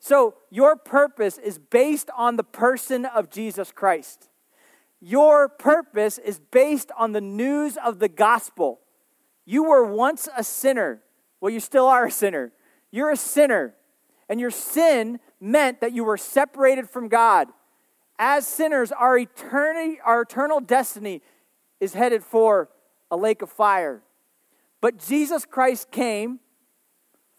So, 0.00 0.34
your 0.50 0.74
purpose 0.74 1.38
is 1.38 1.58
based 1.58 2.10
on 2.16 2.34
the 2.34 2.42
person 2.42 3.04
of 3.04 3.30
Jesus 3.30 3.70
Christ. 3.70 4.28
Your 5.00 5.48
purpose 5.48 6.18
is 6.18 6.40
based 6.40 6.90
on 6.98 7.12
the 7.12 7.20
news 7.20 7.76
of 7.76 8.00
the 8.00 8.08
gospel. 8.08 8.80
You 9.44 9.62
were 9.62 9.84
once 9.84 10.28
a 10.36 10.42
sinner. 10.42 11.02
Well, 11.42 11.52
you 11.52 11.60
still 11.60 11.86
are 11.86 12.06
a 12.06 12.10
sinner. 12.10 12.52
You're 12.92 13.10
a 13.10 13.16
sinner. 13.16 13.74
And 14.28 14.40
your 14.40 14.52
sin 14.52 15.18
meant 15.40 15.80
that 15.80 15.92
you 15.92 16.04
were 16.04 16.16
separated 16.16 16.88
from 16.88 17.08
God 17.08 17.48
as 18.18 18.46
sinners, 18.46 18.92
our 18.92 19.18
eternity, 19.18 19.98
our 20.04 20.22
eternal 20.22 20.60
destiny 20.60 21.22
is 21.80 21.94
headed 21.94 22.22
for 22.22 22.68
a 23.10 23.16
lake 23.16 23.42
of 23.42 23.50
fire. 23.50 24.00
But 24.80 24.98
Jesus 24.98 25.44
Christ 25.44 25.90
came, 25.90 26.38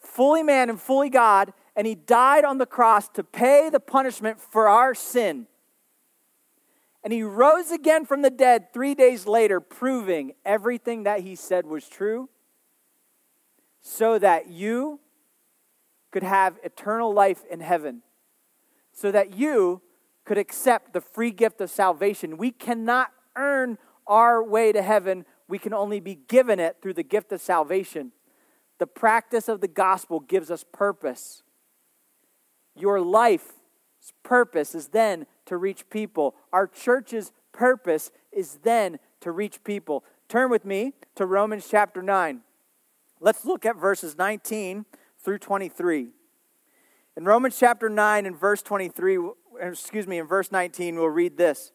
fully 0.01 0.43
man 0.43 0.69
and 0.69 0.79
fully 0.79 1.09
God, 1.09 1.53
and 1.77 1.87
he 1.87 1.95
died 1.95 2.43
on 2.43 2.57
the 2.57 2.65
cross 2.65 3.07
to 3.09 3.23
pay 3.23 3.69
the 3.69 3.79
punishment 3.79 4.41
for 4.41 4.67
our 4.67 4.93
sin. 4.93 5.47
And 7.01 7.13
he 7.13 7.23
rose 7.23 7.71
again 7.71 8.05
from 8.05 8.21
the 8.21 8.29
dead 8.29 8.73
three 8.73 8.93
days 8.93 9.25
later, 9.25 9.61
proving 9.61 10.33
everything 10.43 11.03
that 11.03 11.21
he 11.21 11.35
said 11.35 11.65
was 11.65 11.87
true, 11.87 12.27
so 13.83 14.17
that 14.17 14.49
you 14.49 14.99
could 16.11 16.23
have 16.23 16.57
eternal 16.63 17.13
life 17.13 17.43
in 17.51 17.59
heaven, 17.59 18.01
so 18.93 19.11
that 19.11 19.35
you 19.35 19.81
could 20.25 20.37
accept 20.37 20.93
the 20.93 21.01
free 21.01 21.31
gift 21.31 21.59
of 21.59 21.69
salvation. 21.69 22.37
We 22.37 22.49
cannot 22.49 23.11
earn 23.35 23.77
our 24.07 24.41
way 24.43 24.71
to 24.71 24.81
heaven, 24.81 25.25
we 25.47 25.59
can 25.59 25.73
only 25.73 25.99
be 25.99 26.15
given 26.15 26.59
it 26.59 26.77
through 26.81 26.93
the 26.93 27.03
gift 27.03 27.31
of 27.31 27.41
salvation. 27.41 28.11
The 28.79 28.87
practice 28.87 29.47
of 29.47 29.61
the 29.61 29.67
gospel 29.67 30.19
gives 30.19 30.49
us 30.49 30.65
purpose. 30.71 31.43
Your 32.75 32.99
life's 32.99 33.53
purpose 34.23 34.75
is 34.75 34.89
then 34.89 35.25
to 35.45 35.57
reach 35.57 35.89
people. 35.89 36.35
Our 36.51 36.67
church's 36.67 37.31
purpose 37.51 38.11
is 38.31 38.59
then 38.63 38.99
to 39.21 39.31
reach 39.31 39.63
people. 39.63 40.03
Turn 40.27 40.49
with 40.49 40.65
me 40.65 40.93
to 41.15 41.25
Romans 41.25 41.67
chapter 41.69 42.01
9. 42.01 42.41
Let's 43.23 43.45
look 43.45 43.65
at 43.65 43.77
verses 43.77 44.17
19 44.17 44.83
through 45.19 45.37
23. 45.37 46.09
In 47.15 47.23
Romans 47.23 47.57
chapter 47.57 47.87
9 47.87 48.25
and 48.25 48.37
verse 48.37 48.61
23, 48.61 49.17
excuse 49.61 50.05
me, 50.05 50.17
in 50.19 50.27
verse 50.27 50.51
19, 50.51 50.97
we'll 50.97 51.05
read 51.05 51.37
this. 51.37 51.71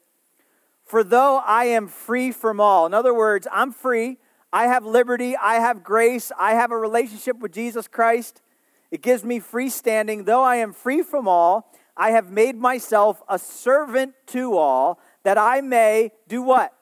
For 0.85 1.03
though 1.03 1.39
I 1.39 1.65
am 1.65 1.89
free 1.89 2.33
from 2.33 2.61
all, 2.61 2.85
in 2.85 2.93
other 2.93 3.15
words, 3.15 3.49
I'm 3.51 3.73
free, 3.73 4.19
I 4.53 4.65
have 4.65 4.85
liberty, 4.85 5.39
I 5.39 5.55
have 5.55 5.83
grace, 5.83 6.31
I 6.39 6.53
have 6.53 6.71
a 6.71 6.77
relationship 6.77 7.39
with 7.39 7.53
Jesus 7.53 7.89
Christ, 7.89 8.43
It 8.91 9.01
gives 9.01 9.25
me 9.25 9.39
free 9.39 9.71
standing. 9.71 10.25
Though 10.25 10.43
I 10.43 10.57
am 10.57 10.75
free 10.75 11.03
from 11.03 11.27
all, 11.27 11.73
I 11.97 12.11
have 12.11 12.31
made 12.31 12.57
myself 12.57 13.23
a 13.27 13.39
servant 13.39 14.13
to 14.29 14.57
all, 14.59 15.01
that 15.23 15.39
I 15.39 15.63
may 15.63 16.11
do 16.27 16.43
what? 16.43 16.75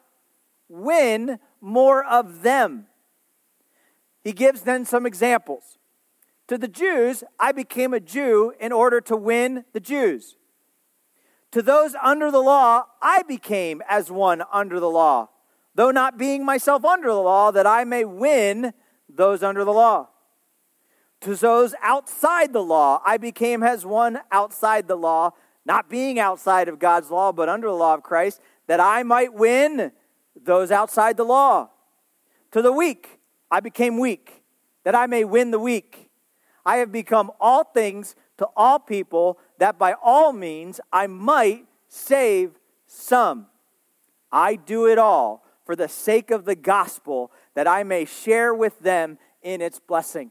Win 0.68 1.38
more 1.60 2.04
of 2.04 2.42
them. 2.42 2.86
He 4.26 4.32
gives 4.32 4.62
then 4.62 4.84
some 4.84 5.06
examples. 5.06 5.78
To 6.48 6.58
the 6.58 6.66
Jews, 6.66 7.22
I 7.38 7.52
became 7.52 7.94
a 7.94 8.00
Jew 8.00 8.52
in 8.58 8.72
order 8.72 9.00
to 9.02 9.14
win 9.14 9.64
the 9.72 9.78
Jews. 9.78 10.34
To 11.52 11.62
those 11.62 11.94
under 12.02 12.32
the 12.32 12.40
law, 12.40 12.86
I 13.00 13.22
became 13.22 13.84
as 13.88 14.10
one 14.10 14.42
under 14.52 14.80
the 14.80 14.90
law, 14.90 15.28
though 15.76 15.92
not 15.92 16.18
being 16.18 16.44
myself 16.44 16.84
under 16.84 17.06
the 17.06 17.22
law, 17.22 17.52
that 17.52 17.68
I 17.68 17.84
may 17.84 18.04
win 18.04 18.74
those 19.08 19.44
under 19.44 19.64
the 19.64 19.72
law. 19.72 20.08
To 21.20 21.36
those 21.36 21.76
outside 21.80 22.52
the 22.52 22.64
law, 22.64 23.00
I 23.06 23.18
became 23.18 23.62
as 23.62 23.86
one 23.86 24.18
outside 24.32 24.88
the 24.88 24.96
law, 24.96 25.34
not 25.64 25.88
being 25.88 26.18
outside 26.18 26.66
of 26.66 26.80
God's 26.80 27.12
law, 27.12 27.30
but 27.30 27.48
under 27.48 27.68
the 27.68 27.74
law 27.74 27.94
of 27.94 28.02
Christ, 28.02 28.40
that 28.66 28.80
I 28.80 29.04
might 29.04 29.34
win 29.34 29.92
those 30.34 30.72
outside 30.72 31.16
the 31.16 31.24
law. 31.24 31.70
To 32.50 32.60
the 32.60 32.72
weak, 32.72 33.15
I 33.50 33.60
became 33.60 33.98
weak, 33.98 34.42
that 34.84 34.94
I 34.94 35.06
may 35.06 35.24
win 35.24 35.50
the 35.50 35.58
weak. 35.58 36.10
I 36.64 36.76
have 36.76 36.90
become 36.90 37.30
all 37.40 37.64
things 37.64 38.16
to 38.38 38.48
all 38.56 38.78
people, 38.78 39.38
that 39.58 39.78
by 39.78 39.94
all 40.02 40.32
means 40.32 40.80
I 40.92 41.06
might 41.06 41.66
save 41.88 42.58
some. 42.86 43.46
I 44.32 44.56
do 44.56 44.86
it 44.86 44.98
all 44.98 45.44
for 45.64 45.76
the 45.76 45.88
sake 45.88 46.30
of 46.30 46.44
the 46.44 46.54
gospel, 46.54 47.32
that 47.54 47.66
I 47.66 47.82
may 47.82 48.04
share 48.04 48.54
with 48.54 48.78
them 48.80 49.18
in 49.42 49.60
its 49.60 49.80
blessing 49.80 50.30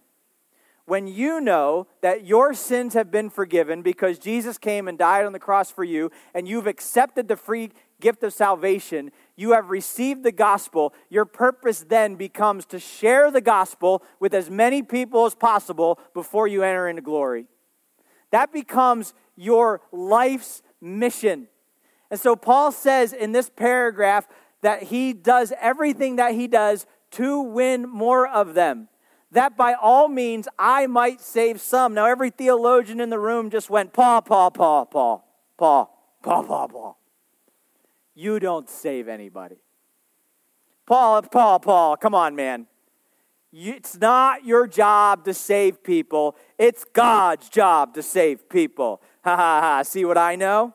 when 0.86 1.08
you 1.08 1.42
know 1.42 1.88
that 2.02 2.26
your 2.26 2.54
sins 2.54 2.94
have 2.94 3.12
been 3.12 3.30
forgiven 3.30 3.82
because 3.82 4.20
Jesus 4.20 4.58
came 4.58 4.88
and 4.88 4.98
died 4.98 5.26
on 5.26 5.34
the 5.34 5.40
cross 5.40 5.72
for 5.72 5.84
you, 5.84 6.12
and 6.34 6.48
you've 6.48 6.68
accepted 6.68 7.28
the 7.28 7.36
free 7.36 7.72
gift 8.00 8.24
of 8.24 8.34
salvation, 8.34 9.12
you 9.36 9.52
have 9.52 9.70
received 9.70 10.24
the 10.24 10.32
gospel, 10.32 10.94
your 11.10 11.26
purpose 11.26 11.86
then 11.88 12.16
becomes 12.16 12.66
to 12.68 12.80
share 12.80 13.32
the 13.32 13.42
gospel 13.42 14.02
with 14.20 14.34
as 14.34 14.50
many 14.50 14.82
people 14.82 15.26
as 15.26 15.36
possible 15.36 16.00
before 16.14 16.48
you 16.48 16.64
enter 16.64 16.88
into 16.88 17.02
glory. 17.02 17.48
That 18.32 18.54
becomes 18.54 19.14
your 19.36 19.82
life's 19.92 20.62
mission. 20.82 21.48
And 22.10 22.20
so 22.20 22.36
Paul 22.36 22.72
says 22.72 23.14
in 23.14 23.32
this 23.32 23.50
paragraph 23.50 24.28
that 24.62 24.84
he 24.84 25.14
does 25.14 25.52
everything 25.60 26.16
that 26.16 26.34
he 26.34 26.48
does 26.48 26.86
to 27.12 27.42
win 27.42 27.90
more 27.90 28.28
of 28.28 28.54
them 28.54 28.88
that 29.36 29.58
by 29.58 29.74
all 29.74 30.08
means 30.08 30.48
I 30.58 30.88
might 30.88 31.22
save 31.22 31.62
some. 31.62 31.94
Now, 31.94 32.06
every 32.06 32.30
theologian 32.30 33.00
in 33.00 33.10
the 33.10 33.20
room 33.20 33.50
just 33.50 33.70
went, 33.70 33.94
Paul, 33.94 34.22
Paul, 34.22 34.52
Paul, 34.52 34.86
Paul, 34.86 35.28
Paul, 35.58 35.98
Paul, 36.24 36.44
Paul, 36.44 36.68
Paul. 36.70 37.00
You 38.16 38.40
don't 38.40 38.70
save 38.70 39.08
anybody. 39.08 39.58
Paul, 40.86 41.22
Paul, 41.24 41.60
Paul, 41.60 41.98
come 41.98 42.16
on, 42.16 42.36
man. 42.36 42.68
It's 43.52 43.98
not 43.98 44.46
your 44.46 44.68
job 44.68 45.26
to 45.26 45.34
save 45.34 45.84
people, 45.84 46.36
it's 46.58 46.84
God's 46.84 47.50
job 47.50 47.94
to 47.96 48.04
save 48.04 48.50
people. 48.50 49.02
Ha 49.24 49.36
ha 49.36 49.62
ha. 49.62 49.84
See 49.84 50.06
what 50.06 50.18
I 50.18 50.36
know? 50.36 50.74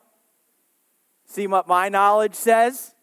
See 1.26 1.46
what 1.46 1.68
my 1.68 1.88
knowledge 1.88 2.34
says? 2.34 2.94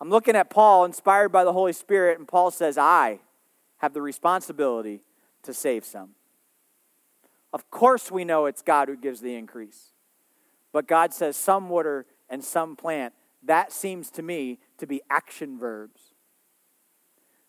I'm 0.00 0.08
looking 0.08 0.34
at 0.34 0.50
Paul, 0.50 0.84
inspired 0.84 1.28
by 1.28 1.44
the 1.44 1.52
Holy 1.52 1.72
Spirit, 1.72 2.18
and 2.18 2.26
Paul 2.26 2.50
says, 2.50 2.78
I 2.78 3.20
have 3.78 3.92
the 3.92 4.02
responsibility 4.02 5.02
to 5.42 5.52
save 5.52 5.84
some. 5.84 6.10
Of 7.52 7.70
course, 7.70 8.10
we 8.10 8.24
know 8.24 8.46
it's 8.46 8.62
God 8.62 8.88
who 8.88 8.96
gives 8.96 9.20
the 9.20 9.34
increase. 9.34 9.92
But 10.72 10.88
God 10.88 11.12
says 11.12 11.36
some 11.36 11.68
water 11.68 12.06
and 12.32 12.42
some 12.42 12.74
plant. 12.74 13.12
That 13.44 13.70
seems 13.72 14.10
to 14.12 14.22
me 14.22 14.58
to 14.78 14.86
be 14.86 15.02
action 15.10 15.58
verbs. 15.58 16.14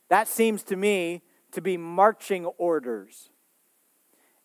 That 0.09 0.27
seems 0.27 0.61
to 0.63 0.75
me 0.75 1.23
to 1.53 1.61
be 1.61 1.77
marching 1.77 2.45
orders. 2.45 3.29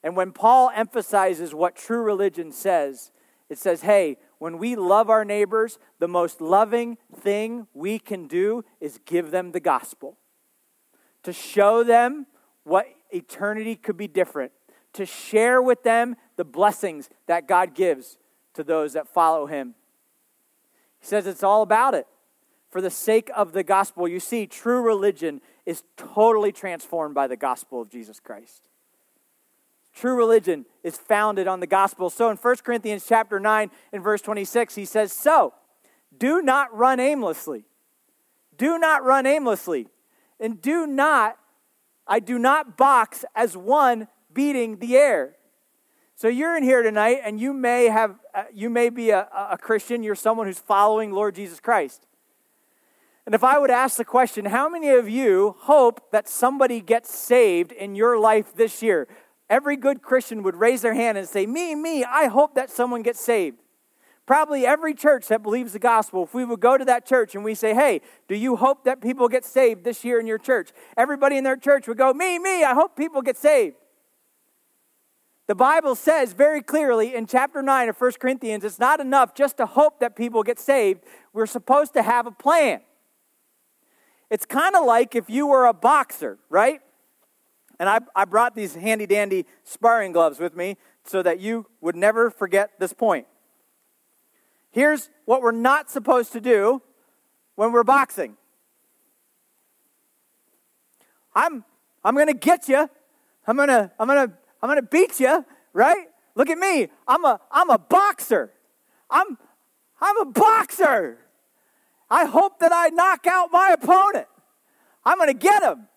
And 0.03 0.17
when 0.17 0.33
Paul 0.33 0.71
emphasizes 0.75 1.55
what 1.55 1.75
true 1.75 2.03
religion 2.03 2.53
says, 2.53 3.11
it 3.51 3.59
says, 3.59 3.83
hey, 3.83 4.19
when 4.39 4.59
we 4.59 4.77
love 4.77 5.11
our 5.11 5.25
neighbors, 5.25 5.79
the 5.99 6.09
most 6.09 6.41
loving 6.41 6.97
thing 7.15 7.67
we 7.75 7.99
can 7.99 8.29
do 8.29 8.65
is 8.81 9.01
give 9.05 9.31
them 9.31 9.53
the 9.53 9.61
gospel 9.61 10.17
to 11.25 11.33
show 11.33 11.83
them 11.83 12.27
what 12.63 12.87
eternity 13.11 13.75
could 13.75 13.97
be 13.97 14.07
different, 14.07 14.53
to 14.93 15.05
share 15.05 15.61
with 15.61 15.83
them 15.83 16.15
the 16.37 16.45
blessings 16.45 17.11
that 17.27 17.49
God 17.49 17.75
gives 17.75 18.19
to 18.55 18.63
those 18.63 18.93
that 18.93 19.09
follow 19.09 19.47
him. 19.47 19.75
He 21.01 21.07
says 21.07 21.27
it's 21.27 21.43
all 21.43 21.63
about 21.63 21.95
it. 21.95 22.07
For 22.71 22.81
the 22.81 22.91
sake 22.91 23.31
of 23.35 23.53
the 23.53 23.63
gospel, 23.63 24.07
you 24.07 24.21
see, 24.21 24.47
true 24.47 24.83
religion 24.83 25.41
is 25.65 25.85
totally 25.97 26.53
transformed 26.53 27.15
by 27.15 27.27
the 27.27 27.37
gospel 27.37 27.81
of 27.81 27.89
Jesus 27.89 28.21
Christ. 28.21 28.69
True 29.95 30.15
religion 30.15 30.67
is 30.85 30.97
founded 30.97 31.49
on 31.49 31.61
the 31.61 31.67
gospel. 31.67 32.11
So 32.11 32.31
in 32.31 32.37
1 32.37 32.57
Corinthians 32.57 33.07
chapter 33.09 33.41
9 33.41 33.71
and 33.93 34.03
verse 34.03 34.21
26, 34.21 34.75
he 34.75 34.85
says, 34.85 35.13
So 35.13 35.55
do 36.17 36.43
not 36.43 36.77
run 36.77 37.01
aimlessly. 37.01 37.65
Do 38.57 38.79
not 38.79 39.03
run 39.03 39.27
aimlessly. 39.27 39.89
And 40.39 40.61
do 40.61 40.87
not, 40.87 41.39
I 42.07 42.21
do 42.21 42.39
not 42.39 42.77
box 42.77 43.25
as 43.35 43.57
one 43.57 44.09
beating 44.33 44.79
the 44.79 44.97
air. 44.97 45.38
So 46.19 46.27
you're 46.27 46.57
in 46.57 46.65
here 46.65 46.83
tonight 46.83 47.21
and 47.25 47.41
you 47.41 47.53
may 47.53 47.85
have, 47.85 48.17
uh, 48.35 48.43
you 48.53 48.71
may 48.71 48.91
be 48.91 49.11
a, 49.11 49.29
a 49.53 49.57
Christian, 49.57 50.03
you're 50.03 50.17
someone 50.17 50.49
who's 50.49 50.59
following 50.59 51.13
Lord 51.13 51.37
Jesus 51.37 51.61
Christ. 51.61 52.09
And 53.25 53.37
if 53.37 53.45
I 53.45 53.57
would 53.57 53.71
ask 53.71 53.97
the 53.97 54.05
question, 54.05 54.47
how 54.47 54.69
many 54.69 54.89
of 54.89 55.09
you 55.09 55.55
hope 55.61 56.11
that 56.11 56.29
somebody 56.29 56.81
gets 56.81 57.17
saved 57.17 57.71
in 57.71 57.95
your 57.95 58.19
life 58.19 58.53
this 58.53 58.83
year? 58.83 59.07
Every 59.49 59.77
good 59.77 60.03
Christian 60.03 60.43
would 60.43 60.57
raise 60.57 60.83
their 60.83 60.95
hand 60.95 61.17
and 61.19 61.29
say, 61.29 61.47
Me, 61.47 61.77
me, 61.77 62.03
I 62.03 62.27
hope 62.27 62.57
that 62.57 62.69
someone 62.69 63.03
gets 63.03 63.21
saved 63.21 63.59
probably 64.27 64.67
every 64.67 64.95
church 64.95 65.29
that 65.29 65.43
believes 65.43 65.73
the 65.73 65.79
gospel, 65.79 66.25
if 66.25 66.35
we 66.35 66.45
would 66.45 66.61
go 66.61 66.77
to 66.77 66.85
that 66.85 67.07
church 67.07 67.35
and 67.35 67.43
we 67.43 67.55
say, 67.55 67.75
Hey, 67.75 68.03
do 68.27 68.35
you 68.35 68.57
hope 68.57 68.85
that 68.85 69.01
people 69.01 69.29
get 69.29 69.45
saved 69.45 69.85
this 69.85 70.05
year 70.05 70.19
in 70.19 70.27
your 70.27 70.37
church? 70.37 70.71
Everybody 70.97 71.39
in 71.39 71.45
their 71.45 71.57
church 71.57 71.87
would 71.87 71.97
go, 71.97 72.13
Me, 72.13 72.41
me, 72.41 72.65
I 72.65 72.75
hope 72.75 72.97
people 72.97 73.23
get 73.23 73.37
saved. 73.37 73.77
The 75.49 75.55
Bible 75.55 75.95
says 75.95 76.35
very 76.35 76.61
clearly 76.61 77.15
in 77.15 77.27
chapter 77.27 77.63
9 77.63 77.89
of 77.89 77.99
1 77.99 78.13
Corinthians, 78.21 78.65
it's 78.65 78.79
not 78.79 79.01
enough 79.01 79.35
just 79.35 79.57
to 79.57 79.65
hope 79.65 79.99
that 80.01 80.15
people 80.15 80.43
get 80.43 80.59
saved. 80.59 81.03
We're 81.33 81.47
supposed 81.47 81.95
to 81.95 82.03
have 82.03 82.27
a 82.27 82.31
plan. 82.31 82.83
It's 84.29 84.45
kind 84.45 84.77
of 84.77 84.85
like 84.85 85.15
if 85.15 85.31
you 85.31 85.47
were 85.47 85.65
a 85.65 85.73
boxer, 85.73 86.39
right? 86.51 86.83
And 87.81 87.89
I, 87.89 88.01
I 88.15 88.27
brought 88.27 88.55
these 88.55 88.75
handy 88.75 89.07
dandy 89.07 89.47
sparring 89.65 90.13
gloves 90.13 90.39
with 90.39 90.55
me 90.55 90.77
so 91.05 91.23
that 91.23 91.41
you 91.41 91.65
would 91.81 91.97
never 91.97 92.31
forget 92.31 92.73
this 92.79 92.93
point. 92.93 93.27
Here's 94.71 95.09
what 95.25 95.41
we're 95.41 95.53
not 95.53 95.91
supposed 95.91 96.31
to 96.33 96.43
do 96.43 96.83
when 97.55 97.73
we're 97.73 97.85
boxing. 97.85 98.37
I'm 101.35 101.65
I'm 102.05 102.15
going 102.15 102.27
to 102.27 102.35
get 102.35 102.69
you. 102.69 102.91
I'm 103.47 103.57
going 103.57 103.69
to 103.69 103.91
I'm 103.99 104.09
going 104.09 104.29
to 104.29 104.35
I'm 104.63 104.69
going 104.69 104.81
to 104.81 104.87
beat 104.87 105.21
you, 105.21 105.45
right? 105.73 106.07
Look 106.35 106.51
at 106.51 106.59
me. 106.59 106.89
I'm 107.07 107.25
a 107.25 107.41
I'm 107.51 107.71
a 107.71 107.79
boxer. 107.79 108.53
I'm 109.11 109.39
I'm 110.01 110.19
a 110.19 110.25
boxer. 110.27 111.19
I 112.11 112.25
hope 112.25 112.61
that 112.61 112.73
I 112.73 112.89
knock 112.89 113.27
out 113.27 113.51
my 113.53 113.75
opponent. 113.81 114.27
I'm 115.05 115.19
going 115.19 115.29
to 115.29 115.35
get 115.35 115.63
him. 115.63 115.89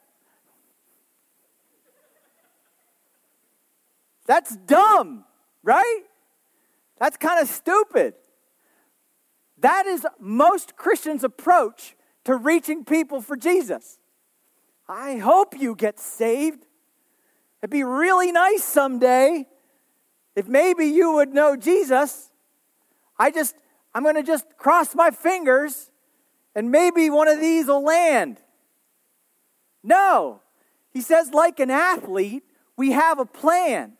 That's 4.26 4.56
dumb, 4.56 5.26
right? 5.64 6.02
That's 7.00 7.18
kind 7.18 7.42
of 7.42 7.48
stupid. 7.48 8.14
That 9.58 9.86
is 9.86 10.06
most 10.20 10.76
Christians' 10.76 11.24
approach 11.24 11.96
to 12.26 12.36
reaching 12.36 12.86
people 12.86 13.22
for 13.22 13.36
Jesus. 13.36 14.00
I 14.88 15.18
hope 15.18 15.56
you 15.58 15.76
get 15.76 16.00
saved. 16.00 16.66
It'd 17.62 17.72
be 17.72 17.84
really 17.84 18.32
nice 18.32 18.64
someday 18.64 19.48
if 20.36 20.48
maybe 20.48 20.86
you 20.86 21.14
would 21.14 21.34
know 21.34 21.56
Jesus. 21.56 22.32
I 23.18 23.32
just, 23.32 23.56
I'm 23.94 24.04
going 24.04 24.16
to 24.16 24.24
just 24.24 24.46
cross 24.58 24.96
my 24.96 25.12
fingers 25.12 25.92
and 26.56 26.72
maybe 26.72 27.10
one 27.10 27.28
of 27.28 27.40
these 27.40 27.68
will 27.68 27.84
land. 27.84 28.42
No. 29.84 30.42
He 30.92 31.02
says, 31.02 31.32
like 31.32 31.60
an 31.60 31.70
athlete, 31.70 32.44
we 32.76 32.92
have 32.92 33.20
a 33.20 33.26
plan. 33.26 33.94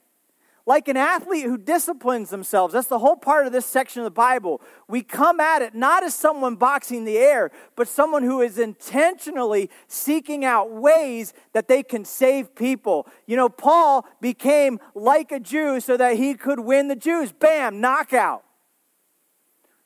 Like 0.66 0.88
an 0.88 0.98
athlete 0.98 1.46
who 1.46 1.58
disciplines 1.58 2.30
themselves. 2.30 2.74
That's 2.74 2.88
the 2.88 3.00
whole 3.00 3.16
part 3.16 3.46
of 3.46 3.52
this 3.52 3.66
section 3.66 4.02
of 4.02 4.06
the 4.06 4.12
Bible. 4.12 4.62
We 4.88 5.02
come 5.02 5.40
at 5.40 5.62
it 5.62 5.74
not 5.74 6.04
as 6.04 6.14
someone 6.14 6.56
boxing 6.56 7.06
the 7.06 7.18
air, 7.18 7.52
but 7.76 7.88
someone 7.88 8.24
who 8.24 8.42
is 8.42 8.60
intentionally 8.60 9.70
seeking 9.88 10.46
out 10.46 10.72
ways 10.72 11.34
that 11.54 11.68
they 11.68 11.84
can 11.84 12.06
save 12.06 12.56
people. 12.56 13.08
You 13.26 13.38
know, 13.38 13.50
Paul 13.50 14.06
became 14.20 14.80
like 14.94 15.32
a 15.32 15.40
Jew 15.40 15.80
so 15.80 15.98
that 15.98 16.18
he 16.18 16.34
could 16.36 16.60
win 16.60 16.88
the 16.88 16.96
Jews. 16.96 17.32
Bam, 17.32 17.82
knockout. 17.82 18.44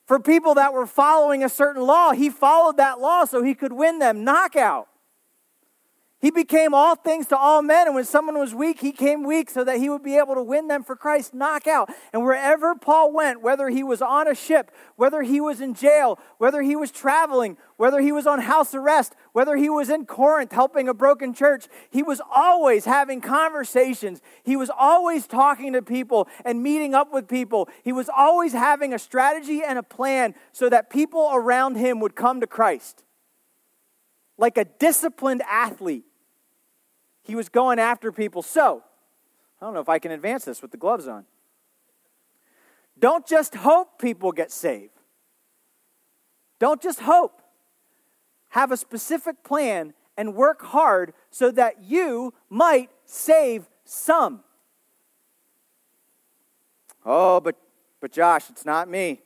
For 0.05 0.19
people 0.19 0.53
that 0.55 0.73
were 0.73 0.85
following 0.85 1.43
a 1.43 1.49
certain 1.49 1.81
law, 1.81 2.11
he 2.11 2.29
followed 2.29 2.77
that 2.77 2.99
law 2.99 3.25
so 3.25 3.41
he 3.41 3.55
could 3.55 3.73
win 3.73 3.99
them. 3.99 4.23
Knockout. 4.23 4.87
He 6.21 6.31
became 6.31 6.73
all 6.73 6.95
things 6.95 7.27
to 7.27 7.37
all 7.37 7.61
men, 7.61 7.87
and 7.87 7.95
when 7.95 8.05
someone 8.05 8.39
was 8.39 8.55
weak, 8.55 8.79
he 8.79 8.93
came 8.93 9.23
weak 9.23 9.49
so 9.49 9.63
that 9.65 9.77
he 9.77 9.89
would 9.89 10.01
be 10.01 10.17
able 10.17 10.33
to 10.35 10.41
win 10.41 10.67
them 10.67 10.83
for 10.83 10.95
Christ. 10.95 11.33
Knockout. 11.33 11.89
And 12.13 12.23
wherever 12.23 12.73
Paul 12.73 13.11
went, 13.11 13.41
whether 13.41 13.69
he 13.69 13.83
was 13.83 14.01
on 14.01 14.27
a 14.27 14.33
ship, 14.33 14.71
whether 14.95 15.21
he 15.21 15.41
was 15.41 15.59
in 15.59 15.73
jail, 15.73 16.17
whether 16.37 16.61
he 16.61 16.75
was 16.75 16.89
traveling, 16.89 17.57
whether 17.75 17.99
he 17.99 18.13
was 18.13 18.25
on 18.25 18.39
house 18.39 18.73
arrest, 18.73 19.13
whether 19.33 19.57
he 19.57 19.69
was 19.69 19.89
in 19.89 20.05
Corinth 20.05 20.53
helping 20.53 20.87
a 20.87 20.93
broken 20.93 21.33
church, 21.33 21.67
he 21.89 22.01
was 22.01 22.21
always 22.33 22.85
having 22.85 23.19
conversations. 23.19 24.21
He 24.43 24.55
was 24.55 24.71
always 24.75 25.27
talking 25.27 25.73
to 25.73 25.81
people 25.81 26.29
and 26.45 26.63
meeting 26.63 26.95
up 26.95 27.13
with 27.13 27.27
people. 27.27 27.67
He 27.83 27.91
was 27.91 28.09
always 28.09 28.53
having 28.53 28.93
a 28.93 28.99
strategy 28.99 29.61
and 29.61 29.77
a 29.77 29.83
plan 29.83 30.33
so 30.53 30.69
that 30.69 30.89
people 30.89 31.29
around 31.33 31.75
him 31.75 31.99
would 31.99 32.15
come 32.15 32.39
to 32.39 32.47
Christ. 32.47 33.03
Like 34.37 34.57
a 34.57 34.65
disciplined 34.65 35.41
athlete 35.49 36.05
he 37.23 37.35
was 37.35 37.49
going 37.49 37.79
after 37.79 38.11
people. 38.11 38.41
So, 38.41 38.83
I 39.59 39.65
don't 39.65 39.73
know 39.73 39.79
if 39.79 39.89
I 39.89 39.99
can 39.99 40.11
advance 40.11 40.45
this 40.45 40.61
with 40.61 40.71
the 40.71 40.77
gloves 40.77 41.07
on. 41.07 41.25
Don't 42.99 43.25
just 43.25 43.55
hope 43.55 43.99
people 43.99 44.31
get 44.31 44.51
saved. 44.51 44.91
Don't 46.59 46.81
just 46.81 47.01
hope. 47.01 47.41
Have 48.49 48.71
a 48.71 48.77
specific 48.77 49.43
plan 49.43 49.93
and 50.15 50.35
work 50.35 50.61
hard 50.61 51.13
so 51.29 51.51
that 51.51 51.83
you 51.83 52.33
might 52.49 52.89
save 53.05 53.67
some. 53.83 54.43
Oh, 57.05 57.39
but 57.39 57.55
but 58.05 58.11
Josh, 58.11 58.51
it's 58.51 58.65
not 58.65 58.87
me 58.87 59.23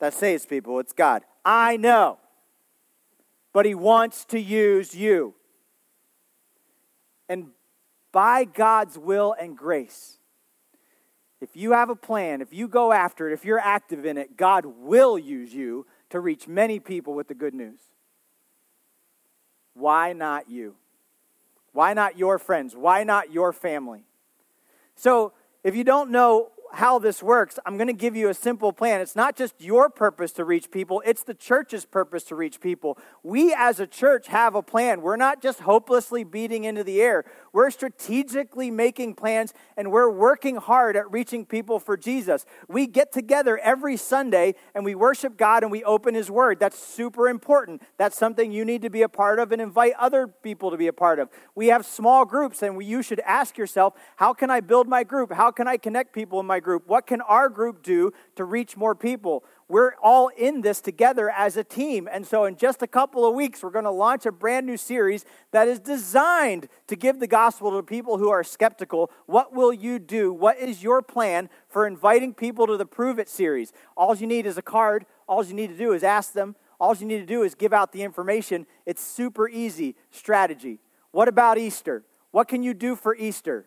that 0.00 0.12
saves 0.12 0.44
people, 0.44 0.80
it's 0.80 0.92
God. 0.92 1.22
I 1.44 1.76
know. 1.76 2.18
But 3.52 3.66
he 3.66 3.74
wants 3.74 4.24
to 4.26 4.40
use 4.40 4.94
you. 4.94 5.34
And 7.28 7.48
by 8.12 8.44
God's 8.44 8.98
will 8.98 9.34
and 9.38 9.56
grace, 9.56 10.18
if 11.40 11.56
you 11.56 11.72
have 11.72 11.88
a 11.88 11.96
plan, 11.96 12.42
if 12.42 12.52
you 12.52 12.68
go 12.68 12.92
after 12.92 13.28
it, 13.28 13.32
if 13.32 13.44
you're 13.44 13.58
active 13.58 14.04
in 14.04 14.18
it, 14.18 14.36
God 14.36 14.66
will 14.66 15.18
use 15.18 15.54
you 15.54 15.86
to 16.10 16.20
reach 16.20 16.46
many 16.46 16.78
people 16.78 17.14
with 17.14 17.28
the 17.28 17.34
good 17.34 17.54
news. 17.54 17.80
Why 19.74 20.12
not 20.12 20.50
you? 20.50 20.74
Why 21.72 21.94
not 21.94 22.18
your 22.18 22.38
friends? 22.38 22.76
Why 22.76 23.04
not 23.04 23.32
your 23.32 23.52
family? 23.52 24.04
So, 24.96 25.32
if 25.62 25.76
you 25.76 25.84
don't 25.84 26.10
know 26.10 26.50
how 26.72 26.98
this 26.98 27.22
works, 27.22 27.58
I'm 27.66 27.76
going 27.76 27.88
to 27.88 27.92
give 27.92 28.16
you 28.16 28.28
a 28.28 28.34
simple 28.34 28.72
plan. 28.72 29.00
It's 29.00 29.16
not 29.16 29.36
just 29.36 29.54
your 29.58 29.90
purpose 29.90 30.32
to 30.32 30.44
reach 30.44 30.70
people, 30.70 31.02
it's 31.04 31.22
the 31.22 31.34
church's 31.34 31.84
purpose 31.84 32.24
to 32.24 32.34
reach 32.34 32.60
people. 32.60 32.98
We 33.22 33.54
as 33.56 33.80
a 33.80 33.86
church 33.86 34.28
have 34.28 34.54
a 34.54 34.62
plan. 34.62 35.02
We're 35.02 35.16
not 35.16 35.42
just 35.42 35.60
hopelessly 35.60 36.24
beating 36.24 36.64
into 36.64 36.84
the 36.84 37.02
air. 37.02 37.24
We're 37.52 37.70
strategically 37.70 38.70
making 38.70 39.14
plans 39.14 39.52
and 39.76 39.90
we're 39.90 40.10
working 40.10 40.56
hard 40.56 40.96
at 40.96 41.10
reaching 41.10 41.44
people 41.44 41.80
for 41.80 41.96
Jesus. 41.96 42.46
We 42.68 42.86
get 42.86 43.12
together 43.12 43.58
every 43.58 43.96
Sunday 43.96 44.54
and 44.74 44.84
we 44.84 44.94
worship 44.94 45.36
God 45.36 45.62
and 45.62 45.72
we 45.72 45.82
open 45.84 46.14
His 46.14 46.30
Word. 46.30 46.60
That's 46.60 46.78
super 46.78 47.28
important. 47.28 47.82
That's 47.96 48.16
something 48.16 48.52
you 48.52 48.64
need 48.64 48.82
to 48.82 48.90
be 48.90 49.02
a 49.02 49.08
part 49.08 49.38
of 49.38 49.50
and 49.52 49.60
invite 49.60 49.94
other 49.98 50.28
people 50.28 50.70
to 50.70 50.76
be 50.76 50.86
a 50.86 50.92
part 50.92 51.18
of. 51.18 51.28
We 51.54 51.68
have 51.68 51.84
small 51.84 52.24
groups 52.24 52.62
and 52.62 52.82
you 52.82 53.02
should 53.02 53.20
ask 53.20 53.58
yourself, 53.58 53.94
how 54.16 54.32
can 54.32 54.50
I 54.50 54.60
build 54.60 54.88
my 54.88 55.02
group? 55.02 55.32
How 55.32 55.50
can 55.50 55.66
I 55.66 55.76
connect 55.76 56.12
people 56.12 56.38
in 56.38 56.46
my 56.46 56.59
group? 56.60 56.86
What 56.86 57.06
can 57.06 57.20
our 57.22 57.48
group 57.48 57.82
do 57.82 58.12
to 58.36 58.44
reach 58.44 58.76
more 58.76 58.94
people? 58.94 59.44
we're 59.70 59.94
all 60.02 60.28
in 60.36 60.62
this 60.62 60.80
together 60.80 61.30
as 61.30 61.56
a 61.56 61.62
team. 61.62 62.08
And 62.10 62.26
so, 62.26 62.44
in 62.44 62.56
just 62.56 62.82
a 62.82 62.88
couple 62.88 63.24
of 63.24 63.34
weeks, 63.34 63.62
we're 63.62 63.70
going 63.70 63.84
to 63.84 63.90
launch 63.90 64.26
a 64.26 64.32
brand 64.32 64.66
new 64.66 64.76
series 64.76 65.24
that 65.52 65.68
is 65.68 65.78
designed 65.78 66.68
to 66.88 66.96
give 66.96 67.20
the 67.20 67.28
gospel 67.28 67.70
to 67.70 67.82
people 67.82 68.18
who 68.18 68.30
are 68.30 68.42
skeptical. 68.42 69.12
What 69.26 69.54
will 69.54 69.72
you 69.72 70.00
do? 70.00 70.32
What 70.32 70.58
is 70.58 70.82
your 70.82 71.02
plan 71.02 71.48
for 71.68 71.86
inviting 71.86 72.34
people 72.34 72.66
to 72.66 72.76
the 72.76 72.84
Prove 72.84 73.20
It 73.20 73.28
series? 73.28 73.72
All 73.96 74.14
you 74.16 74.26
need 74.26 74.44
is 74.44 74.58
a 74.58 74.62
card. 74.62 75.06
All 75.28 75.44
you 75.44 75.54
need 75.54 75.68
to 75.68 75.78
do 75.78 75.92
is 75.92 76.02
ask 76.02 76.32
them. 76.32 76.56
All 76.80 76.94
you 76.96 77.06
need 77.06 77.20
to 77.20 77.26
do 77.26 77.44
is 77.44 77.54
give 77.54 77.72
out 77.72 77.92
the 77.92 78.02
information. 78.02 78.66
It's 78.86 79.00
super 79.00 79.48
easy 79.48 79.94
strategy. 80.10 80.80
What 81.12 81.28
about 81.28 81.58
Easter? 81.58 82.04
What 82.32 82.48
can 82.48 82.64
you 82.64 82.74
do 82.74 82.96
for 82.96 83.14
Easter? 83.14 83.66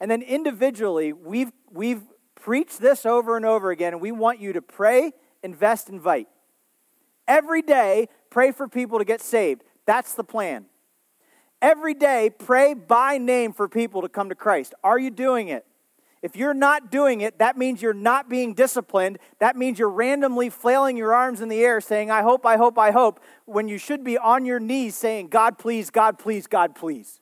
And 0.00 0.10
then 0.10 0.22
individually, 0.22 1.12
we've, 1.12 1.52
we've 1.70 2.02
preach 2.46 2.78
this 2.78 3.04
over 3.04 3.36
and 3.36 3.44
over 3.44 3.70
again, 3.70 3.92
and 3.92 4.00
we 4.00 4.12
want 4.12 4.40
you 4.40 4.52
to 4.52 4.62
pray, 4.62 5.12
invest, 5.42 5.88
invite. 5.88 6.28
Every 7.26 7.60
day, 7.60 8.08
pray 8.30 8.52
for 8.52 8.68
people 8.68 8.98
to 8.98 9.04
get 9.04 9.20
saved. 9.20 9.64
That's 9.84 10.14
the 10.14 10.22
plan. 10.22 10.66
Every 11.60 11.94
day, 11.94 12.30
pray 12.30 12.74
by 12.74 13.18
name 13.18 13.52
for 13.52 13.68
people 13.68 14.02
to 14.02 14.08
come 14.08 14.28
to 14.28 14.36
Christ. 14.36 14.74
Are 14.84 14.98
you 14.98 15.10
doing 15.10 15.48
it? 15.48 15.66
If 16.22 16.36
you're 16.36 16.54
not 16.54 16.90
doing 16.90 17.20
it, 17.20 17.38
that 17.40 17.56
means 17.56 17.82
you're 17.82 17.94
not 17.94 18.28
being 18.28 18.54
disciplined. 18.54 19.18
That 19.38 19.56
means 19.56 19.78
you're 19.78 19.90
randomly 19.90 20.50
flailing 20.50 20.96
your 20.96 21.14
arms 21.14 21.40
in 21.40 21.48
the 21.48 21.64
air 21.64 21.80
saying, 21.80 22.10
I 22.10 22.22
hope, 22.22 22.46
I 22.46 22.56
hope, 22.56 22.78
I 22.78 22.90
hope, 22.90 23.20
when 23.44 23.68
you 23.68 23.78
should 23.78 24.04
be 24.04 24.16
on 24.18 24.44
your 24.44 24.60
knees 24.60 24.94
saying, 24.94 25.28
God, 25.28 25.58
please, 25.58 25.90
God, 25.90 26.18
please, 26.18 26.46
God, 26.46 26.74
please. 26.74 27.20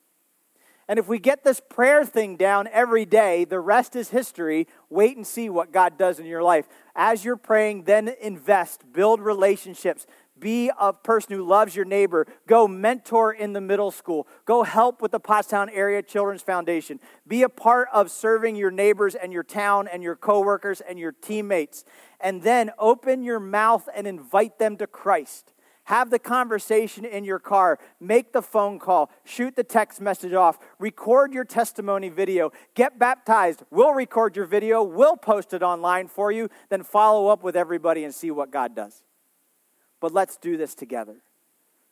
And 0.87 0.99
if 0.99 1.07
we 1.07 1.17
get 1.17 1.43
this 1.43 1.59
prayer 1.59 2.05
thing 2.05 2.37
down 2.37 2.67
every 2.71 3.05
day, 3.05 3.43
the 3.43 3.59
rest 3.59 3.95
is 3.95 4.09
history. 4.09 4.67
Wait 4.89 5.17
and 5.17 5.25
see 5.25 5.49
what 5.49 5.71
God 5.71 5.97
does 5.97 6.19
in 6.19 6.25
your 6.27 6.43
life. 6.43 6.67
As 6.95 7.25
you're 7.25 7.37
praying, 7.37 7.85
then 7.85 8.13
invest, 8.21 8.83
build 8.93 9.19
relationships, 9.19 10.05
be 10.37 10.69
a 10.77 10.91
person 10.91 11.35
who 11.35 11.43
loves 11.43 11.75
your 11.75 11.85
neighbor. 11.85 12.27
Go 12.45 12.67
mentor 12.67 13.33
in 13.33 13.53
the 13.53 13.61
middle 13.61 13.89
school. 13.89 14.27
Go 14.45 14.63
help 14.63 15.01
with 15.01 15.11
the 15.11 15.19
Pottstown 15.19 15.69
Area 15.71 16.03
Children's 16.03 16.41
Foundation. 16.41 16.99
Be 17.25 17.43
a 17.43 17.49
part 17.49 17.87
of 17.93 18.11
serving 18.11 18.55
your 18.55 18.71
neighbors 18.71 19.15
and 19.15 19.31
your 19.31 19.43
town 19.43 19.87
and 19.87 20.03
your 20.03 20.15
coworkers 20.15 20.81
and 20.81 20.99
your 20.99 21.13
teammates. 21.13 21.85
And 22.19 22.43
then 22.43 22.71
open 22.77 23.23
your 23.23 23.39
mouth 23.39 23.87
and 23.95 24.05
invite 24.05 24.59
them 24.59 24.75
to 24.77 24.87
Christ. 24.87 25.53
Have 25.85 26.09
the 26.09 26.19
conversation 26.19 27.05
in 27.05 27.23
your 27.23 27.37
car. 27.37 27.77
Make 27.99 28.33
the 28.33 28.41
phone 28.41 28.79
call. 28.79 29.11
Shoot 29.23 29.55
the 29.55 29.63
text 29.63 30.01
message 30.01 30.33
off. 30.33 30.57
Record 30.79 31.31
your 31.31 31.45
testimony 31.45 32.09
video. 32.09 32.51
Get 32.73 32.97
baptized. 32.97 33.61
We'll 33.69 33.93
record 33.93 34.35
your 34.35 34.45
video. 34.45 34.81
We'll 34.81 35.15
post 35.15 35.53
it 35.53 35.61
online 35.61 36.07
for 36.07 36.31
you. 36.31 36.49
Then 36.69 36.81
follow 36.81 37.27
up 37.27 37.43
with 37.43 37.55
everybody 37.55 38.03
and 38.03 38.13
see 38.13 38.31
what 38.31 38.51
God 38.51 38.75
does. 38.75 39.03
But 39.99 40.11
let's 40.11 40.37
do 40.37 40.57
this 40.57 40.73
together. 40.73 41.17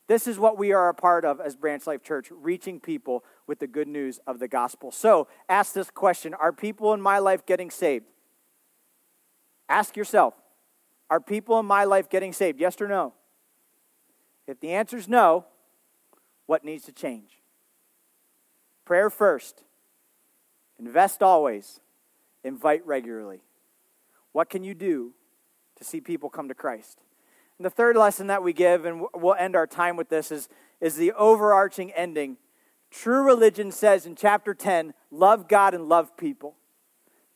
This 0.08 0.26
is 0.26 0.40
what 0.40 0.58
we 0.58 0.72
are 0.72 0.88
a 0.88 0.94
part 0.94 1.24
of 1.24 1.40
as 1.40 1.54
Branch 1.54 1.86
Life 1.86 2.02
Church, 2.02 2.28
reaching 2.30 2.80
people 2.80 3.24
with 3.46 3.60
the 3.60 3.66
good 3.68 3.88
news 3.88 4.18
of 4.26 4.40
the 4.40 4.48
gospel. 4.48 4.90
So 4.90 5.28
ask 5.48 5.72
this 5.72 5.90
question 5.90 6.34
Are 6.34 6.52
people 6.52 6.92
in 6.94 7.00
my 7.00 7.20
life 7.20 7.46
getting 7.46 7.70
saved? 7.70 8.06
Ask 9.68 9.96
yourself 9.96 10.34
Are 11.08 11.20
people 11.20 11.60
in 11.60 11.66
my 11.66 11.84
life 11.84 12.10
getting 12.10 12.32
saved? 12.32 12.60
Yes 12.60 12.80
or 12.80 12.88
no? 12.88 13.14
If 14.46 14.60
the 14.60 14.72
answer 14.72 14.96
is 14.96 15.08
no, 15.08 15.46
what 16.46 16.64
needs 16.64 16.84
to 16.84 16.92
change? 16.92 17.40
Prayer 18.84 19.08
first, 19.08 19.64
invest 20.78 21.22
always, 21.22 21.80
invite 22.42 22.86
regularly. 22.86 23.42
What 24.32 24.50
can 24.50 24.62
you 24.62 24.74
do 24.74 25.12
to 25.76 25.84
see 25.84 26.00
people 26.00 26.28
come 26.28 26.48
to 26.48 26.54
Christ? 26.54 26.98
And 27.58 27.64
the 27.64 27.70
third 27.70 27.96
lesson 27.96 28.26
that 28.26 28.42
we 28.42 28.52
give, 28.52 28.84
and 28.84 29.06
we'll 29.14 29.34
end 29.34 29.56
our 29.56 29.66
time 29.66 29.96
with 29.96 30.08
this, 30.08 30.30
is, 30.30 30.48
is 30.80 30.96
the 30.96 31.12
overarching 31.12 31.92
ending. 31.92 32.36
True 32.90 33.24
religion 33.24 33.70
says 33.72 34.06
in 34.06 34.16
chapter 34.16 34.54
10, 34.54 34.92
love 35.10 35.48
God 35.48 35.72
and 35.72 35.88
love 35.88 36.16
people. 36.16 36.56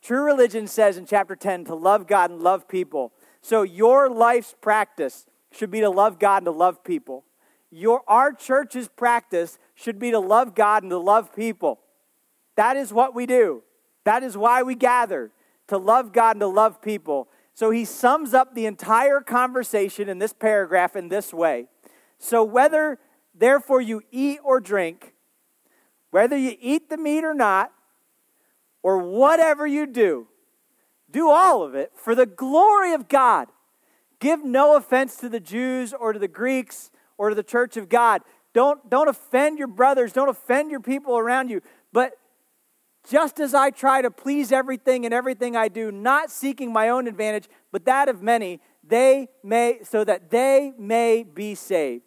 True 0.02 0.24
religion 0.24 0.66
says 0.66 0.96
in 0.96 1.06
chapter 1.06 1.34
10 1.34 1.64
to 1.66 1.74
love 1.74 2.06
God 2.06 2.30
and 2.30 2.40
love 2.40 2.68
people. 2.68 3.12
So 3.40 3.62
your 3.62 4.08
life's 4.08 4.54
practice 4.60 5.26
should 5.52 5.70
be 5.70 5.80
to 5.80 5.90
love 5.90 6.18
God 6.18 6.38
and 6.38 6.46
to 6.46 6.50
love 6.50 6.84
people. 6.84 7.24
Your, 7.70 8.02
our 8.08 8.32
church's 8.32 8.88
practice 8.88 9.58
should 9.74 9.98
be 9.98 10.10
to 10.10 10.18
love 10.18 10.54
God 10.54 10.82
and 10.82 10.90
to 10.90 10.98
love 10.98 11.34
people. 11.34 11.80
That 12.56 12.76
is 12.76 12.92
what 12.92 13.14
we 13.14 13.26
do. 13.26 13.62
That 14.04 14.22
is 14.22 14.36
why 14.36 14.62
we 14.62 14.74
gather, 14.74 15.30
to 15.68 15.76
love 15.76 16.12
God 16.12 16.36
and 16.36 16.40
to 16.40 16.46
love 16.46 16.80
people. 16.80 17.28
So 17.54 17.70
he 17.70 17.84
sums 17.84 18.34
up 18.34 18.54
the 18.54 18.66
entire 18.66 19.20
conversation 19.20 20.08
in 20.08 20.18
this 20.18 20.32
paragraph 20.32 20.96
in 20.96 21.08
this 21.08 21.32
way. 21.32 21.66
So 22.18 22.42
whether, 22.42 22.98
therefore, 23.34 23.80
you 23.80 24.02
eat 24.10 24.38
or 24.42 24.60
drink, 24.60 25.14
whether 26.10 26.36
you 26.36 26.56
eat 26.60 26.88
the 26.88 26.96
meat 26.96 27.24
or 27.24 27.34
not, 27.34 27.72
or 28.82 28.98
whatever 28.98 29.66
you 29.66 29.86
do, 29.86 30.28
do 31.10 31.28
all 31.28 31.62
of 31.62 31.74
it 31.74 31.92
for 31.94 32.14
the 32.14 32.26
glory 32.26 32.92
of 32.92 33.08
God. 33.08 33.48
Give 34.20 34.44
no 34.44 34.76
offense 34.76 35.16
to 35.16 35.28
the 35.28 35.40
Jews 35.40 35.92
or 35.92 36.12
to 36.12 36.18
the 36.18 36.28
Greeks 36.28 36.90
or 37.16 37.28
to 37.28 37.34
the 37.34 37.42
church 37.42 37.76
of 37.76 37.88
God. 37.88 38.22
Don't, 38.52 38.88
don't 38.90 39.08
offend 39.08 39.58
your 39.58 39.68
brothers, 39.68 40.12
don't 40.12 40.28
offend 40.28 40.70
your 40.70 40.80
people 40.80 41.18
around 41.18 41.50
you. 41.50 41.60
But 41.92 42.12
just 43.08 43.40
as 43.40 43.54
I 43.54 43.70
try 43.70 44.02
to 44.02 44.10
please 44.10 44.52
everything 44.52 45.04
and 45.04 45.14
everything 45.14 45.56
I 45.56 45.68
do, 45.68 45.90
not 45.92 46.30
seeking 46.30 46.72
my 46.72 46.88
own 46.88 47.06
advantage, 47.06 47.48
but 47.72 47.84
that 47.84 48.08
of 48.08 48.22
many, 48.22 48.60
they 48.82 49.28
may 49.42 49.80
so 49.82 50.04
that 50.04 50.30
they 50.30 50.72
may 50.78 51.22
be 51.22 51.54
saved. 51.54 52.04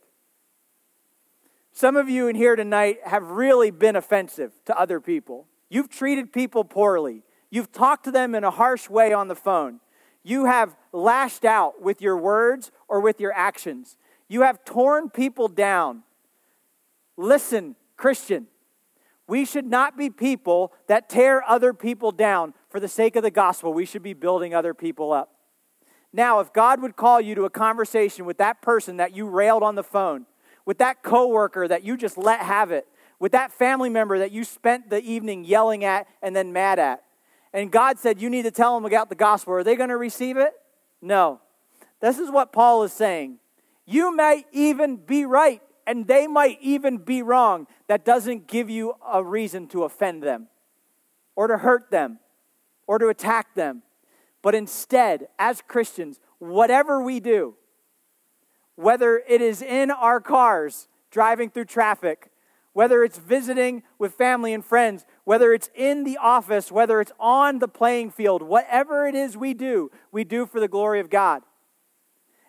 Some 1.71 1.95
of 1.95 2.09
you 2.09 2.27
in 2.27 2.35
here 2.35 2.55
tonight 2.55 2.97
have 3.05 3.23
really 3.23 3.71
been 3.71 3.95
offensive 3.95 4.51
to 4.65 4.77
other 4.77 4.99
people. 4.99 5.47
You've 5.69 5.89
treated 5.89 6.33
people 6.33 6.65
poorly. 6.65 7.23
You've 7.49 7.71
talked 7.71 8.03
to 8.05 8.11
them 8.11 8.35
in 8.35 8.43
a 8.43 8.51
harsh 8.51 8.89
way 8.89 9.13
on 9.13 9.27
the 9.29 9.35
phone. 9.35 9.79
You 10.23 10.45
have 10.45 10.75
lashed 10.91 11.45
out 11.45 11.81
with 11.81 12.01
your 12.01 12.17
words 12.17 12.71
or 12.87 12.99
with 12.99 13.19
your 13.19 13.33
actions. 13.33 13.97
You 14.27 14.41
have 14.41 14.63
torn 14.63 15.09
people 15.09 15.47
down. 15.47 16.03
Listen, 17.17 17.75
Christian, 17.97 18.47
we 19.27 19.45
should 19.45 19.65
not 19.65 19.97
be 19.97 20.09
people 20.09 20.73
that 20.87 21.09
tear 21.09 21.43
other 21.47 21.73
people 21.73 22.11
down 22.11 22.53
for 22.69 22.79
the 22.79 22.87
sake 22.87 23.15
of 23.15 23.23
the 23.23 23.31
gospel. 23.31 23.73
We 23.73 23.85
should 23.85 24.03
be 24.03 24.13
building 24.13 24.53
other 24.53 24.73
people 24.73 25.11
up. 25.11 25.31
Now, 26.13 26.39
if 26.39 26.51
God 26.51 26.81
would 26.81 26.95
call 26.95 27.21
you 27.21 27.35
to 27.35 27.45
a 27.45 27.49
conversation 27.49 28.25
with 28.25 28.37
that 28.37 28.61
person 28.61 28.97
that 28.97 29.15
you 29.15 29.27
railed 29.27 29.63
on 29.63 29.75
the 29.75 29.83
phone, 29.83 30.25
with 30.65 30.77
that 30.79 31.03
coworker 31.03 31.67
that 31.67 31.83
you 31.83 31.95
just 31.95 32.17
let 32.17 32.41
have 32.41 32.71
it, 32.71 32.87
with 33.19 33.31
that 33.31 33.51
family 33.51 33.89
member 33.89 34.19
that 34.19 34.31
you 34.31 34.43
spent 34.43 34.89
the 34.89 35.01
evening 35.01 35.45
yelling 35.45 35.85
at 35.85 36.07
and 36.21 36.35
then 36.35 36.51
mad 36.51 36.79
at, 36.79 37.03
and 37.53 37.71
God 37.71 37.99
said 37.99 38.21
you 38.21 38.29
need 38.29 38.43
to 38.43 38.51
tell 38.51 38.75
them 38.75 38.85
about 38.85 39.09
the 39.09 39.15
gospel, 39.15 39.53
are 39.53 39.63
they 39.63 39.75
going 39.75 39.89
to 39.89 39.97
receive 39.97 40.37
it? 40.37 40.53
No. 41.01 41.41
This 41.99 42.17
is 42.17 42.31
what 42.31 42.53
Paul 42.53 42.83
is 42.83 42.93
saying. 42.93 43.37
You 43.85 44.15
may 44.15 44.45
even 44.51 44.97
be 44.97 45.25
right, 45.25 45.61
and 45.85 46.07
they 46.07 46.27
might 46.27 46.57
even 46.61 46.97
be 46.97 47.21
wrong. 47.21 47.67
That 47.87 48.05
doesn't 48.05 48.47
give 48.47 48.69
you 48.69 48.95
a 49.05 49.23
reason 49.23 49.67
to 49.69 49.83
offend 49.83 50.23
them, 50.23 50.47
or 51.35 51.47
to 51.47 51.57
hurt 51.57 51.91
them, 51.91 52.19
or 52.87 52.99
to 52.99 53.09
attack 53.09 53.53
them. 53.53 53.83
But 54.41 54.55
instead, 54.55 55.27
as 55.37 55.61
Christians, 55.61 56.19
whatever 56.39 57.01
we 57.01 57.19
do, 57.19 57.55
whether 58.75 59.21
it 59.27 59.41
is 59.41 59.61
in 59.61 59.91
our 59.91 60.19
cars 60.19 60.87
driving 61.11 61.49
through 61.49 61.65
traffic, 61.65 62.30
whether 62.73 63.03
it's 63.03 63.17
visiting 63.17 63.83
with 63.99 64.13
family 64.13 64.53
and 64.53 64.63
friends, 64.63 65.05
whether 65.23 65.53
it's 65.53 65.69
in 65.75 66.03
the 66.03 66.17
office, 66.17 66.71
whether 66.71 67.01
it's 67.01 67.11
on 67.19 67.59
the 67.59 67.67
playing 67.67 68.11
field, 68.11 68.41
whatever 68.41 69.05
it 69.05 69.15
is 69.15 69.35
we 69.35 69.53
do, 69.53 69.91
we 70.11 70.23
do 70.23 70.45
for 70.45 70.59
the 70.59 70.67
glory 70.67 70.99
of 70.99 71.09
God. 71.09 71.43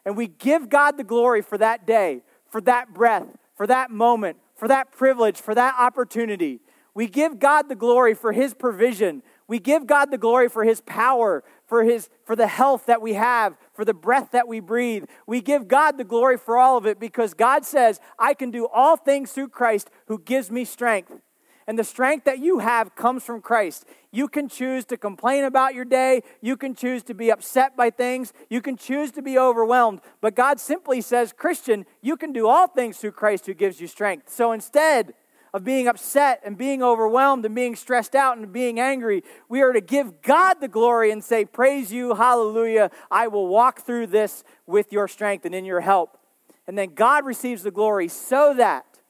And 0.05 0.17
we 0.17 0.27
give 0.27 0.69
God 0.69 0.97
the 0.97 1.05
glory 1.05 1.43
for 1.43 1.59
that 1.59 1.87
day, 1.87 2.23
for 2.49 2.61
that 2.63 2.93
breath, 2.93 3.27
for 3.57 3.67
that 3.67 3.91
moment, 3.91 4.37
for 4.55 4.69
that 4.69 4.93
privilege, 4.93 5.41
for 5.41 5.55
that 5.55 5.75
opportunity. 5.79 6.61
We 6.95 7.07
give 7.07 7.39
God 7.39 7.69
the 7.69 7.75
glory 7.75 8.15
for 8.15 8.33
His 8.33 8.55
provision. 8.55 9.23
We 9.49 9.59
give 9.59 9.87
God 9.87 10.11
the 10.11 10.19
glory 10.19 10.49
for 10.49 10.65
His 10.65 10.81
power, 10.83 11.43
for, 11.73 11.85
his, 11.85 12.11
for 12.27 12.37
the 12.37 12.49
health 12.49 12.85
that 12.85 13.01
we 13.01 13.15
have, 13.15 13.57
for 13.73 13.87
the 13.87 13.95
breath 13.95 14.33
that 14.33 14.47
we 14.47 14.61
breathe. 14.61 15.05
We 15.27 15.41
give 15.41 15.69
God 15.69 15.97
the 15.97 16.05
glory 16.05 16.37
for 16.37 16.59
all 16.59 16.77
of 16.77 16.85
it 16.85 17.01
because 17.01 17.33
God 17.33 17.65
says, 17.65 17.99
I 18.19 18.35
can 18.35 18.51
do 18.51 18.67
all 18.67 18.99
things 18.99 19.33
through 19.33 19.49
Christ 19.49 19.89
who 20.07 20.19
gives 20.19 20.51
me 20.51 20.67
strength. 20.67 21.19
And 21.67 21.79
the 21.79 21.85
strength 21.85 22.27
that 22.27 22.41
you 22.41 22.59
have 22.59 22.95
comes 22.95 23.23
from 23.23 23.41
Christ. 23.41 23.87
You 24.11 24.29
can 24.29 24.51
choose 24.51 24.85
to 24.85 24.99
complain 24.99 25.45
about 25.45 25.75
your 25.75 25.87
day. 25.87 26.25
You 26.43 26.59
can 26.59 26.75
choose 26.75 27.03
to 27.05 27.15
be 27.15 27.33
upset 27.33 27.75
by 27.75 27.89
things. 27.89 28.35
You 28.51 28.61
can 28.61 28.77
choose 28.77 29.11
to 29.13 29.23
be 29.23 29.39
overwhelmed. 29.39 30.03
But 30.21 30.35
God 30.35 30.61
simply 30.61 31.01
says, 31.01 31.33
Christian, 31.33 31.87
you 32.03 32.19
can 32.19 32.35
do 32.35 32.49
all 32.49 32.67
things 32.67 32.99
through 32.99 33.13
Christ 33.13 33.47
who 33.47 33.55
gives 33.55 33.81
you 33.81 33.87
strength. 33.87 34.29
So 34.29 34.53
instead, 34.53 35.15
of 35.55 35.65
being 35.65 35.87
upset 35.87 36.41
and 36.45 36.57
being 36.57 36.83
overwhelmed 36.83 37.45
and 37.45 37.55
being 37.55 37.77
stressed 37.77 38.15
out 38.15 38.39
and 38.39 38.53
being 38.53 38.81
angry. 38.81 39.23
We 39.49 39.61
are 39.63 39.73
to 39.73 39.81
give 39.81 40.23
God 40.23 40.61
the 40.61 40.69
glory 40.69 41.11
and 41.11 41.23
say, 41.23 41.45
Praise 41.45 41.93
you, 41.93 42.15
hallelujah. 42.15 42.91
I 43.11 43.29
will 43.29 43.49
walk 43.49 43.83
through 43.83 44.09
this 44.09 44.45
with 44.67 44.93
your 44.93 45.09
strength 45.09 45.45
and 45.45 45.55
in 45.55 45.65
your 45.65 45.81
help. 45.81 46.19
And 46.67 46.79
then 46.79 46.95
God 46.95 47.27
receives 47.27 47.63
the 47.63 47.71
glory 47.71 48.09
so 48.09 48.55
that 48.55 49.01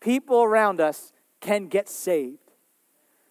people 0.00 0.42
around 0.42 0.80
us 0.80 1.12
can 1.40 1.66
get 1.68 1.88
saved. 1.88 2.38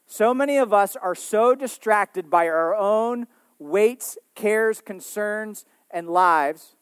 So 0.06 0.34
many 0.34 0.58
of 0.58 0.74
us 0.74 0.96
are 0.96 1.16
so 1.16 1.56
distracted 1.56 2.30
by 2.30 2.48
our 2.48 2.76
own 2.76 3.26
weights, 3.58 4.18
cares, 4.36 4.82
concerns, 4.82 5.66
and 5.90 6.08
lives 6.08 6.76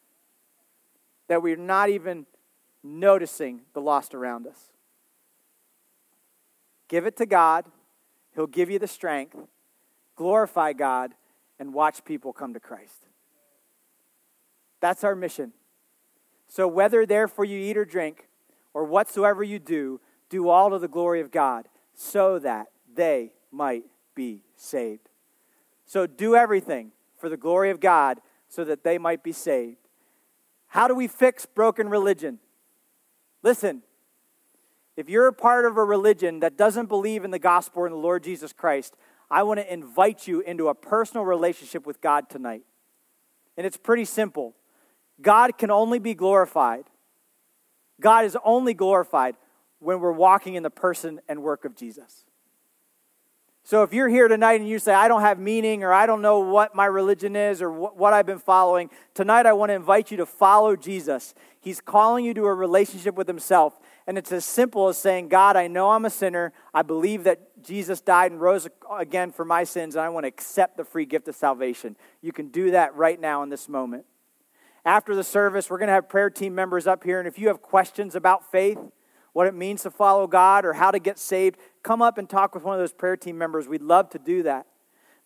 that 1.30 1.42
we're 1.42 1.56
not 1.56 1.90
even 1.90 2.26
noticing 2.84 3.62
the 3.74 3.80
lost 3.80 4.14
around 4.14 4.48
us. 4.48 4.71
Give 6.92 7.06
it 7.06 7.16
to 7.18 7.26
God, 7.26 7.64
He'll 8.36 8.48
give 8.48 8.70
you 8.70 8.78
the 8.78 8.88
strength. 8.88 9.38
Glorify 10.18 10.74
God, 10.74 11.14
and 11.58 11.74
watch 11.74 12.04
people 12.04 12.34
come 12.34 12.54
to 12.54 12.60
Christ. 12.60 13.08
That's 14.82 15.06
our 15.06 15.16
mission. 15.16 15.54
So, 16.50 16.68
whether 16.68 17.06
therefore 17.06 17.46
you 17.46 17.58
eat 17.58 17.78
or 17.78 17.86
drink, 17.86 18.28
or 18.74 18.84
whatsoever 18.84 19.42
you 19.42 19.58
do, 19.58 20.02
do 20.30 20.50
all 20.50 20.70
to 20.72 20.80
the 20.80 20.90
glory 20.90 21.22
of 21.22 21.32
God, 21.32 21.70
so 21.94 22.38
that 22.40 22.68
they 22.94 23.32
might 23.54 23.84
be 24.14 24.44
saved. 24.58 25.08
So, 25.86 26.06
do 26.06 26.36
everything 26.36 26.92
for 27.18 27.30
the 27.30 27.38
glory 27.38 27.70
of 27.70 27.80
God, 27.80 28.20
so 28.50 28.66
that 28.66 28.84
they 28.84 28.98
might 28.98 29.24
be 29.24 29.32
saved. 29.32 29.78
How 30.68 30.90
do 30.90 30.96
we 30.96 31.08
fix 31.08 31.46
broken 31.46 31.88
religion? 31.88 32.40
Listen, 33.44 33.82
if 35.02 35.10
you're 35.10 35.26
a 35.26 35.34
part 35.34 35.66
of 35.66 35.78
a 35.78 35.84
religion 35.84 36.42
that 36.42 36.58
doesn't 36.58 36.86
believe 36.86 37.26
in 37.26 37.32
the 37.32 37.40
gospel 37.40 37.86
and 37.86 37.92
the 37.92 37.98
Lord 37.98 38.24
Jesus 38.24 38.54
Christ, 38.54 38.96
I 39.32 39.42
want 39.42 39.60
to 39.60 39.74
invite 39.74 40.28
you 40.28 40.42
into 40.42 40.68
a 40.68 40.76
personal 40.76 41.26
relationship 41.26 41.88
with 41.88 42.02
God 42.02 42.30
tonight. 42.30 42.62
And 43.58 43.66
it's 43.66 43.78
pretty 43.78 44.06
simple 44.06 44.54
God 45.20 45.58
can 45.58 45.72
only 45.72 45.98
be 45.98 46.14
glorified. 46.14 46.84
God 48.00 48.26
is 48.26 48.38
only 48.46 48.76
glorified 48.76 49.38
when 49.80 50.00
we're 50.00 50.12
walking 50.12 50.54
in 50.54 50.62
the 50.62 50.70
person 50.70 51.20
and 51.28 51.42
work 51.42 51.66
of 51.66 51.76
Jesus. 51.76 52.26
So 53.64 53.82
if 53.82 53.94
you're 53.94 54.10
here 54.10 54.28
tonight 54.28 54.60
and 54.60 54.70
you 54.70 54.78
say, 54.78 54.94
I 54.94 55.08
don't 55.08 55.22
have 55.22 55.40
meaning 55.40 55.84
or 55.84 55.94
I 55.94 56.06
don't 56.06 56.22
know 56.22 56.40
what 56.40 56.76
my 56.76 56.86
religion 56.86 57.36
is 57.36 57.62
or 57.62 57.72
what 57.72 58.14
I've 58.14 58.26
been 58.26 58.40
following, 58.40 58.92
tonight 59.16 59.48
I 59.48 59.54
want 59.54 59.70
to 59.70 59.74
invite 59.74 60.12
you 60.12 60.18
to 60.18 60.26
follow 60.28 60.76
Jesus. 60.76 61.34
He's 61.60 61.82
calling 61.82 62.26
you 62.26 62.34
to 62.36 62.46
a 62.46 62.54
relationship 62.54 63.16
with 63.16 63.28
Himself. 63.28 63.80
And 64.12 64.18
it's 64.18 64.34
as 64.34 64.44
simple 64.44 64.90
as 64.90 64.98
saying, 64.98 65.30
God, 65.30 65.56
I 65.56 65.68
know 65.68 65.92
I'm 65.92 66.04
a 66.04 66.10
sinner. 66.10 66.52
I 66.74 66.82
believe 66.82 67.24
that 67.24 67.64
Jesus 67.64 68.02
died 68.02 68.34
and 68.34 68.42
rose 68.42 68.68
again 68.94 69.32
for 69.32 69.46
my 69.46 69.64
sins, 69.64 69.96
and 69.96 70.04
I 70.04 70.10
want 70.10 70.26
to 70.26 70.28
accept 70.28 70.76
the 70.76 70.84
free 70.84 71.06
gift 71.06 71.30
of 71.30 71.36
salvation. 71.38 71.96
You 72.22 72.34
can 72.34 72.50
do 72.50 72.72
that 72.72 72.94
right 72.94 73.18
now 73.18 73.42
in 73.42 73.48
this 73.48 73.70
moment. 73.70 74.04
After 74.84 75.16
the 75.16 75.24
service, 75.24 75.70
we're 75.70 75.78
going 75.78 75.88
to 75.88 75.94
have 75.94 76.10
prayer 76.10 76.30
team 76.30 76.54
members 76.54 76.88
up 76.88 77.06
here. 77.06 77.20
And 77.20 77.28
if 77.28 77.40
you 77.40 77.48
have 77.48 77.62
questions 77.62 78.14
about 78.14 78.52
faith, 78.52 78.80
what 79.32 79.48
it 79.48 79.54
means 79.54 79.84
to 79.84 79.90
follow 79.90 80.28
God, 80.28 80.66
or 80.66 80.74
how 80.74 80.92
to 80.92 81.00
get 81.00 81.18
saved, 81.18 81.58
come 81.82 82.02
up 82.02 82.18
and 82.18 82.30
talk 82.30 82.54
with 82.54 82.66
one 82.66 82.74
of 82.74 82.82
those 82.82 82.92
prayer 82.92 83.16
team 83.16 83.38
members. 83.38 83.70
We'd 83.70 83.82
love 83.82 84.10
to 84.10 84.20
do 84.20 84.44
that. 84.44 84.68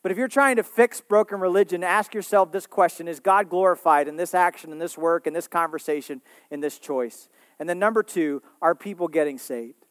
But 0.04 0.12
if 0.12 0.20
you're 0.20 0.28
trying 0.28 0.58
to 0.58 0.64
fix 0.64 1.02
broken 1.02 1.40
religion, 1.40 1.84
ask 1.84 2.14
yourself 2.14 2.52
this 2.52 2.68
question 2.68 3.08
Is 3.08 3.20
God 3.20 3.50
glorified 3.50 4.08
in 4.08 4.16
this 4.16 4.36
action, 4.36 4.72
in 4.72 4.78
this 4.78 4.96
work, 4.96 5.26
in 5.26 5.34
this 5.34 5.48
conversation, 5.48 6.22
in 6.52 6.60
this 6.60 6.78
choice? 6.78 7.30
And 7.60 7.70
then 7.70 7.80
number 7.80 8.04
two, 8.04 8.42
are 8.62 8.76
people 8.76 9.08
getting 9.08 9.38
saved? 9.38 9.86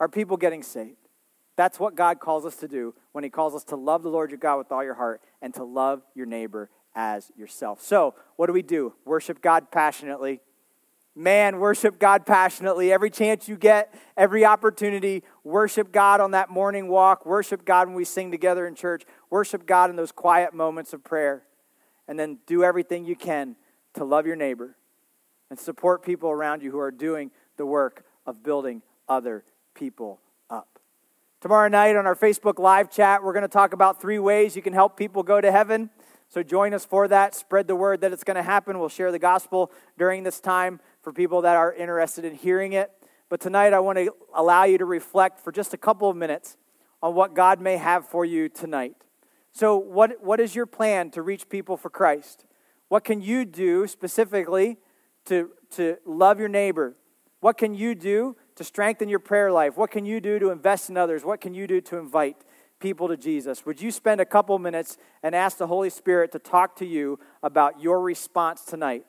Are 0.00 0.08
people 0.08 0.36
getting 0.36 0.62
saved? 0.62 0.96
That's 1.56 1.78
what 1.78 1.94
God 1.94 2.18
calls 2.18 2.46
us 2.46 2.56
to 2.56 2.68
do 2.68 2.94
when 3.12 3.24
He 3.24 3.30
calls 3.30 3.54
us 3.54 3.64
to 3.64 3.76
love 3.76 4.02
the 4.02 4.08
Lord 4.08 4.30
your 4.30 4.38
God 4.38 4.56
with 4.58 4.72
all 4.72 4.82
your 4.82 4.94
heart 4.94 5.20
and 5.40 5.52
to 5.54 5.64
love 5.64 6.02
your 6.14 6.26
neighbor 6.26 6.70
as 6.94 7.30
yourself. 7.36 7.82
So, 7.82 8.14
what 8.36 8.46
do 8.46 8.52
we 8.52 8.62
do? 8.62 8.94
Worship 9.04 9.40
God 9.40 9.70
passionately. 9.70 10.40
Man, 11.14 11.58
worship 11.58 11.98
God 11.98 12.24
passionately. 12.24 12.90
Every 12.90 13.10
chance 13.10 13.46
you 13.46 13.56
get, 13.56 13.94
every 14.16 14.46
opportunity, 14.46 15.22
worship 15.44 15.92
God 15.92 16.22
on 16.22 16.30
that 16.30 16.48
morning 16.48 16.88
walk. 16.88 17.26
Worship 17.26 17.66
God 17.66 17.88
when 17.88 17.96
we 17.96 18.04
sing 18.06 18.30
together 18.30 18.66
in 18.66 18.74
church. 18.74 19.04
Worship 19.28 19.66
God 19.66 19.90
in 19.90 19.96
those 19.96 20.10
quiet 20.10 20.54
moments 20.54 20.94
of 20.94 21.04
prayer. 21.04 21.44
And 22.08 22.18
then 22.18 22.38
do 22.46 22.64
everything 22.64 23.04
you 23.04 23.14
can 23.14 23.56
to 23.94 24.04
love 24.04 24.26
your 24.26 24.36
neighbor 24.36 24.76
and 25.52 25.60
support 25.60 26.02
people 26.02 26.30
around 26.30 26.62
you 26.62 26.70
who 26.70 26.78
are 26.78 26.90
doing 26.90 27.30
the 27.58 27.66
work 27.66 28.06
of 28.24 28.42
building 28.42 28.80
other 29.06 29.44
people 29.74 30.18
up. 30.48 30.78
Tomorrow 31.42 31.68
night 31.68 31.94
on 31.94 32.06
our 32.06 32.16
Facebook 32.16 32.58
live 32.58 32.90
chat, 32.90 33.22
we're 33.22 33.34
going 33.34 33.42
to 33.42 33.48
talk 33.48 33.74
about 33.74 34.00
three 34.00 34.18
ways 34.18 34.56
you 34.56 34.62
can 34.62 34.72
help 34.72 34.96
people 34.96 35.22
go 35.22 35.42
to 35.42 35.52
heaven. 35.52 35.90
So 36.30 36.42
join 36.42 36.72
us 36.72 36.86
for 36.86 37.06
that. 37.06 37.34
Spread 37.34 37.66
the 37.66 37.76
word 37.76 38.00
that 38.00 38.14
it's 38.14 38.24
going 38.24 38.38
to 38.38 38.42
happen. 38.42 38.78
We'll 38.78 38.88
share 38.88 39.12
the 39.12 39.18
gospel 39.18 39.70
during 39.98 40.22
this 40.22 40.40
time 40.40 40.80
for 41.02 41.12
people 41.12 41.42
that 41.42 41.54
are 41.54 41.74
interested 41.74 42.24
in 42.24 42.34
hearing 42.34 42.72
it. 42.72 42.90
But 43.28 43.38
tonight, 43.38 43.74
I 43.74 43.80
want 43.80 43.98
to 43.98 44.10
allow 44.34 44.64
you 44.64 44.78
to 44.78 44.86
reflect 44.86 45.38
for 45.38 45.52
just 45.52 45.74
a 45.74 45.76
couple 45.76 46.08
of 46.08 46.16
minutes 46.16 46.56
on 47.02 47.14
what 47.14 47.34
God 47.34 47.60
may 47.60 47.76
have 47.76 48.08
for 48.08 48.24
you 48.24 48.48
tonight. 48.48 48.96
So, 49.52 49.76
what, 49.76 50.24
what 50.24 50.40
is 50.40 50.54
your 50.54 50.64
plan 50.64 51.10
to 51.10 51.20
reach 51.20 51.50
people 51.50 51.76
for 51.76 51.90
Christ? 51.90 52.46
What 52.88 53.04
can 53.04 53.20
you 53.20 53.44
do 53.44 53.86
specifically 53.86 54.78
to, 55.26 55.50
to 55.72 55.96
love 56.04 56.38
your 56.38 56.48
neighbor? 56.48 56.96
What 57.40 57.58
can 57.58 57.74
you 57.74 57.94
do 57.94 58.36
to 58.56 58.64
strengthen 58.64 59.08
your 59.08 59.18
prayer 59.18 59.50
life? 59.50 59.76
What 59.76 59.90
can 59.90 60.04
you 60.04 60.20
do 60.20 60.38
to 60.38 60.50
invest 60.50 60.90
in 60.90 60.96
others? 60.96 61.24
What 61.24 61.40
can 61.40 61.54
you 61.54 61.66
do 61.66 61.80
to 61.80 61.98
invite 61.98 62.36
people 62.78 63.08
to 63.08 63.16
Jesus? 63.16 63.64
Would 63.64 63.80
you 63.80 63.90
spend 63.90 64.20
a 64.20 64.24
couple 64.24 64.58
minutes 64.58 64.96
and 65.22 65.34
ask 65.34 65.56
the 65.56 65.66
Holy 65.66 65.90
Spirit 65.90 66.32
to 66.32 66.38
talk 66.38 66.76
to 66.76 66.86
you 66.86 67.18
about 67.42 67.80
your 67.80 68.00
response 68.00 68.64
tonight? 68.64 69.04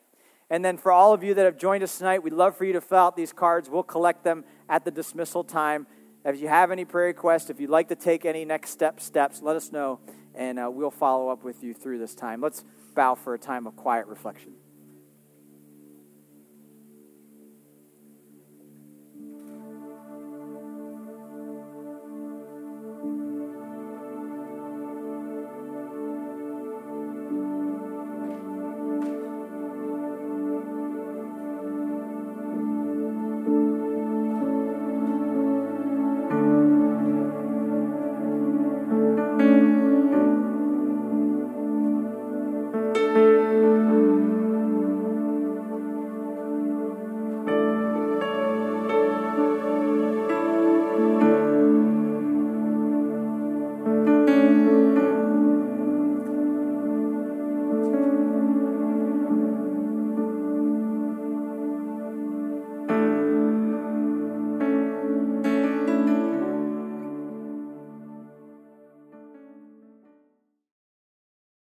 And 0.49 0.63
then 0.63 0.77
for 0.77 0.91
all 0.91 1.13
of 1.13 1.23
you 1.23 1.33
that 1.33 1.45
have 1.45 1.57
joined 1.57 1.83
us 1.83 1.97
tonight, 1.97 2.23
we'd 2.23 2.33
love 2.33 2.55
for 2.55 2.65
you 2.65 2.73
to 2.73 2.81
fill 2.81 2.99
out 2.99 3.15
these 3.15 3.33
cards. 3.33 3.69
We'll 3.69 3.83
collect 3.83 4.23
them 4.23 4.45
at 4.69 4.85
the 4.85 4.91
dismissal 4.91 5.43
time. 5.43 5.87
If 6.25 6.39
you 6.39 6.47
have 6.47 6.71
any 6.71 6.85
prayer 6.85 7.07
requests, 7.07 7.49
if 7.49 7.59
you'd 7.59 7.69
like 7.69 7.89
to 7.89 7.95
take 7.95 8.23
any 8.23 8.45
next 8.45 8.69
step 8.69 8.99
steps, 8.99 9.41
let 9.41 9.55
us 9.55 9.71
know, 9.71 9.99
and 10.35 10.57
uh, 10.57 10.69
we'll 10.71 10.91
follow 10.91 11.29
up 11.29 11.43
with 11.43 11.63
you 11.63 11.73
through 11.73 11.99
this 11.99 12.15
time. 12.15 12.39
Let's 12.39 12.63
bow 12.95 13.15
for 13.15 13.33
a 13.33 13.39
time 13.39 13.67
of 13.67 13.75
quiet 13.75 14.07
reflection. 14.07 14.53